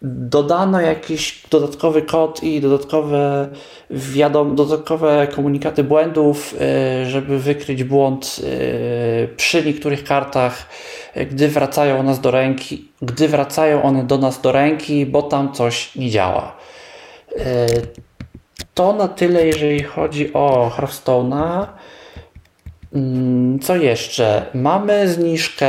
[0.03, 3.48] dodano jakiś dodatkowy kod i dodatkowe,
[3.90, 10.68] wiadom, dodatkowe komunikaty błędów, y, żeby wykryć błąd y, przy niektórych kartach,
[11.30, 15.96] gdy wracają, nas do ręki, gdy wracają one do nas do ręki, bo tam coś
[15.96, 16.57] nie działa.
[17.32, 17.42] Y,
[18.74, 21.66] to na tyle, jeżeli chodzi o Hearthstone'a.
[22.95, 24.47] Mm, co jeszcze?
[24.55, 25.68] Mamy zniżkę.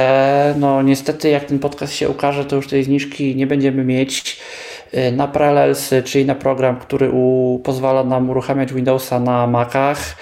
[0.57, 4.39] No, niestety, jak ten podcast się ukaże, to już tej zniżki nie będziemy mieć
[4.93, 10.15] y, na Parallelsy, czyli na program, który u, pozwala nam uruchamiać Windowsa na Macach.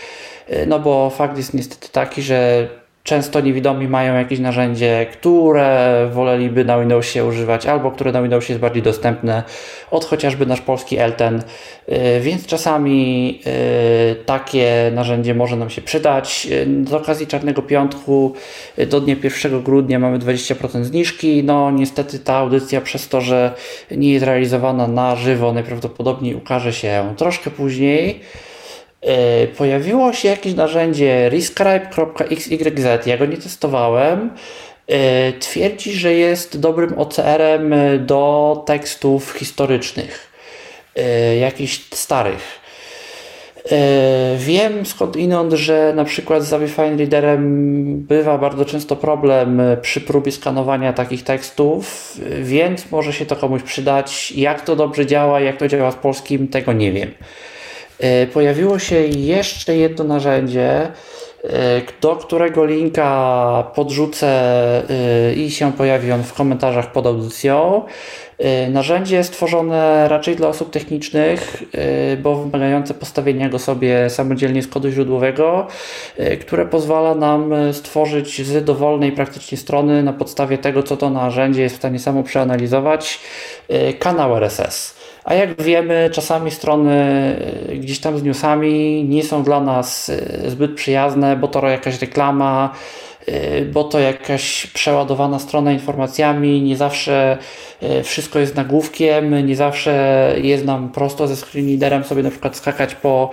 [0.49, 2.67] Y, no bo fakt jest niestety taki, że
[3.03, 8.61] Często niewidomi mają jakieś narzędzie, które woleliby na Windowsie używać, albo które na Windowsie jest
[8.61, 9.43] bardziej dostępne
[9.91, 11.43] od chociażby nasz polski Elten,
[11.89, 13.39] y, więc czasami
[14.11, 16.47] y, takie narzędzie może nam się przydać.
[16.51, 18.33] Y, z okazji Czarnego Piątku
[18.87, 21.43] do dnia 1 grudnia mamy 20% zniżki.
[21.43, 23.53] No niestety ta audycja przez to, że
[23.91, 28.19] nie jest realizowana na żywo, najprawdopodobniej ukaże się troszkę później.
[29.01, 34.29] E, pojawiło się jakieś narzędzie rescribe.xyz, ja go nie testowałem.
[34.87, 40.31] E, twierdzi, że jest dobrym OCR-em do tekstów historycznych.
[41.39, 42.61] jakichś starych.
[44.37, 50.31] Wiem skąd inąd, że na przykład z Fine Readerem bywa bardzo często problem przy próbie
[50.31, 54.31] skanowania takich tekstów, więc może się to komuś przydać.
[54.31, 57.11] Jak to dobrze działa, jak to działa z polskim, tego nie wiem.
[58.33, 60.91] Pojawiło się jeszcze jedno narzędzie,
[61.43, 64.27] E, do którego linka podrzucę
[64.89, 67.83] e, i się pojawi on w komentarzach pod audycją.
[68.37, 71.63] E, narzędzie stworzone raczej dla osób technicznych,
[72.23, 75.67] bo wymagające postawienia go sobie samodzielnie z kodu źródłowego,
[76.41, 81.75] które pozwala nam stworzyć z dowolnej praktycznie strony na podstawie tego, co to narzędzie jest
[81.75, 83.19] w stanie samo przeanalizować,
[83.99, 85.00] kanał RSS.
[85.23, 86.93] A jak wiemy, czasami strony
[87.69, 92.01] e, gdzieś tam z newsami nie są dla nas e, zbyt przyjazne, bo to jakaś
[92.01, 92.73] reklama,
[93.73, 97.37] bo to jakaś przeładowana strona informacjami, nie zawsze
[98.03, 103.29] wszystko jest nagłówkiem, nie zawsze jest nam prosto ze screen sobie na przykład skakać po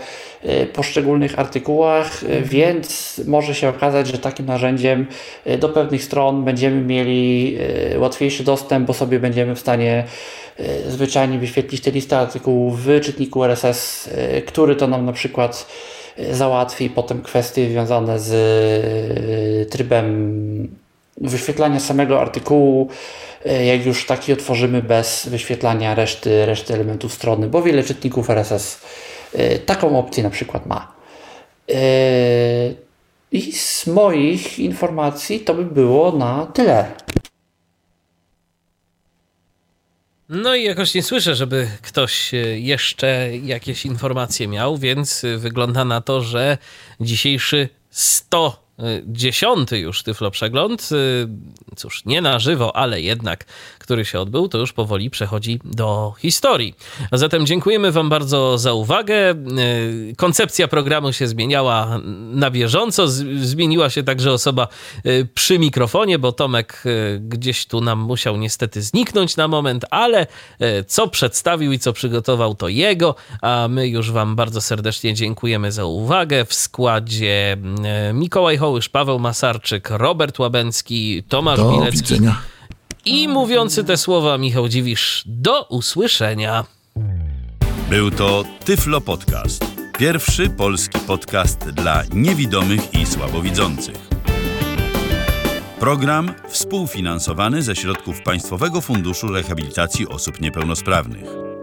[0.73, 5.07] poszczególnych artykułach, więc może się okazać, że takim narzędziem
[5.59, 7.59] do pewnych stron będziemy mieli
[7.97, 10.05] łatwiejszy dostęp, bo sobie będziemy w stanie
[10.89, 14.11] zwyczajnie wyświetlić tę listę artykułów w czytniku RSS,
[14.47, 15.67] który to nam na przykład
[16.31, 20.77] załatwi potem kwestie związane z trybem
[21.21, 22.89] wyświetlania samego artykułu,
[23.67, 28.81] jak już taki otworzymy bez wyświetlania reszty, reszty elementów strony, bo wiele czytników RSS
[29.67, 30.93] taką opcję na przykład ma.
[33.33, 36.85] I z moich informacji to by było na tyle.
[40.29, 45.85] No i jakoś nie słyszę, żeby ktoś e, jeszcze jakieś informacje miał, więc e, wygląda
[45.85, 46.59] na to, że
[47.01, 48.68] dzisiejszy 100
[49.07, 51.29] dziesiąty już Tyflo Przegląd, y,
[51.77, 53.45] cóż, nie na żywo, ale jednak,
[53.79, 56.75] który się odbył, to już powoli przechodzi do historii.
[57.11, 59.31] A zatem dziękujemy Wam bardzo za uwagę.
[59.31, 62.01] Y, koncepcja programu się zmieniała
[62.33, 63.09] na bieżąco,
[63.41, 64.69] zmieniła się także osoba
[65.07, 66.83] y, przy mikrofonie, bo Tomek
[67.21, 70.27] gdzieś tu nam musiał niestety zniknąć na moment, ale
[70.87, 75.85] co przedstawił i co przygotował, to jego, a my już Wam bardzo serdecznie dziękujemy za
[75.85, 76.45] uwagę.
[76.45, 77.57] W składzie
[78.15, 82.01] Mikołaj Hołysz, Paweł Masarczyk, Robert Łabęcki, Tomasz Do Bilecki.
[82.01, 82.39] Widzenia.
[83.05, 85.23] I mówiący te słowa Michał Dziwisz.
[85.27, 86.65] Do usłyszenia.
[87.91, 89.65] Był to Tyflo Podcast.
[89.99, 94.09] Pierwszy polski podcast dla niewidomych i słabowidzących.
[95.81, 101.58] Program współfinansowany ze środków Państwowego Funduszu Rehabilitacji Osób Niepełnosprawnych.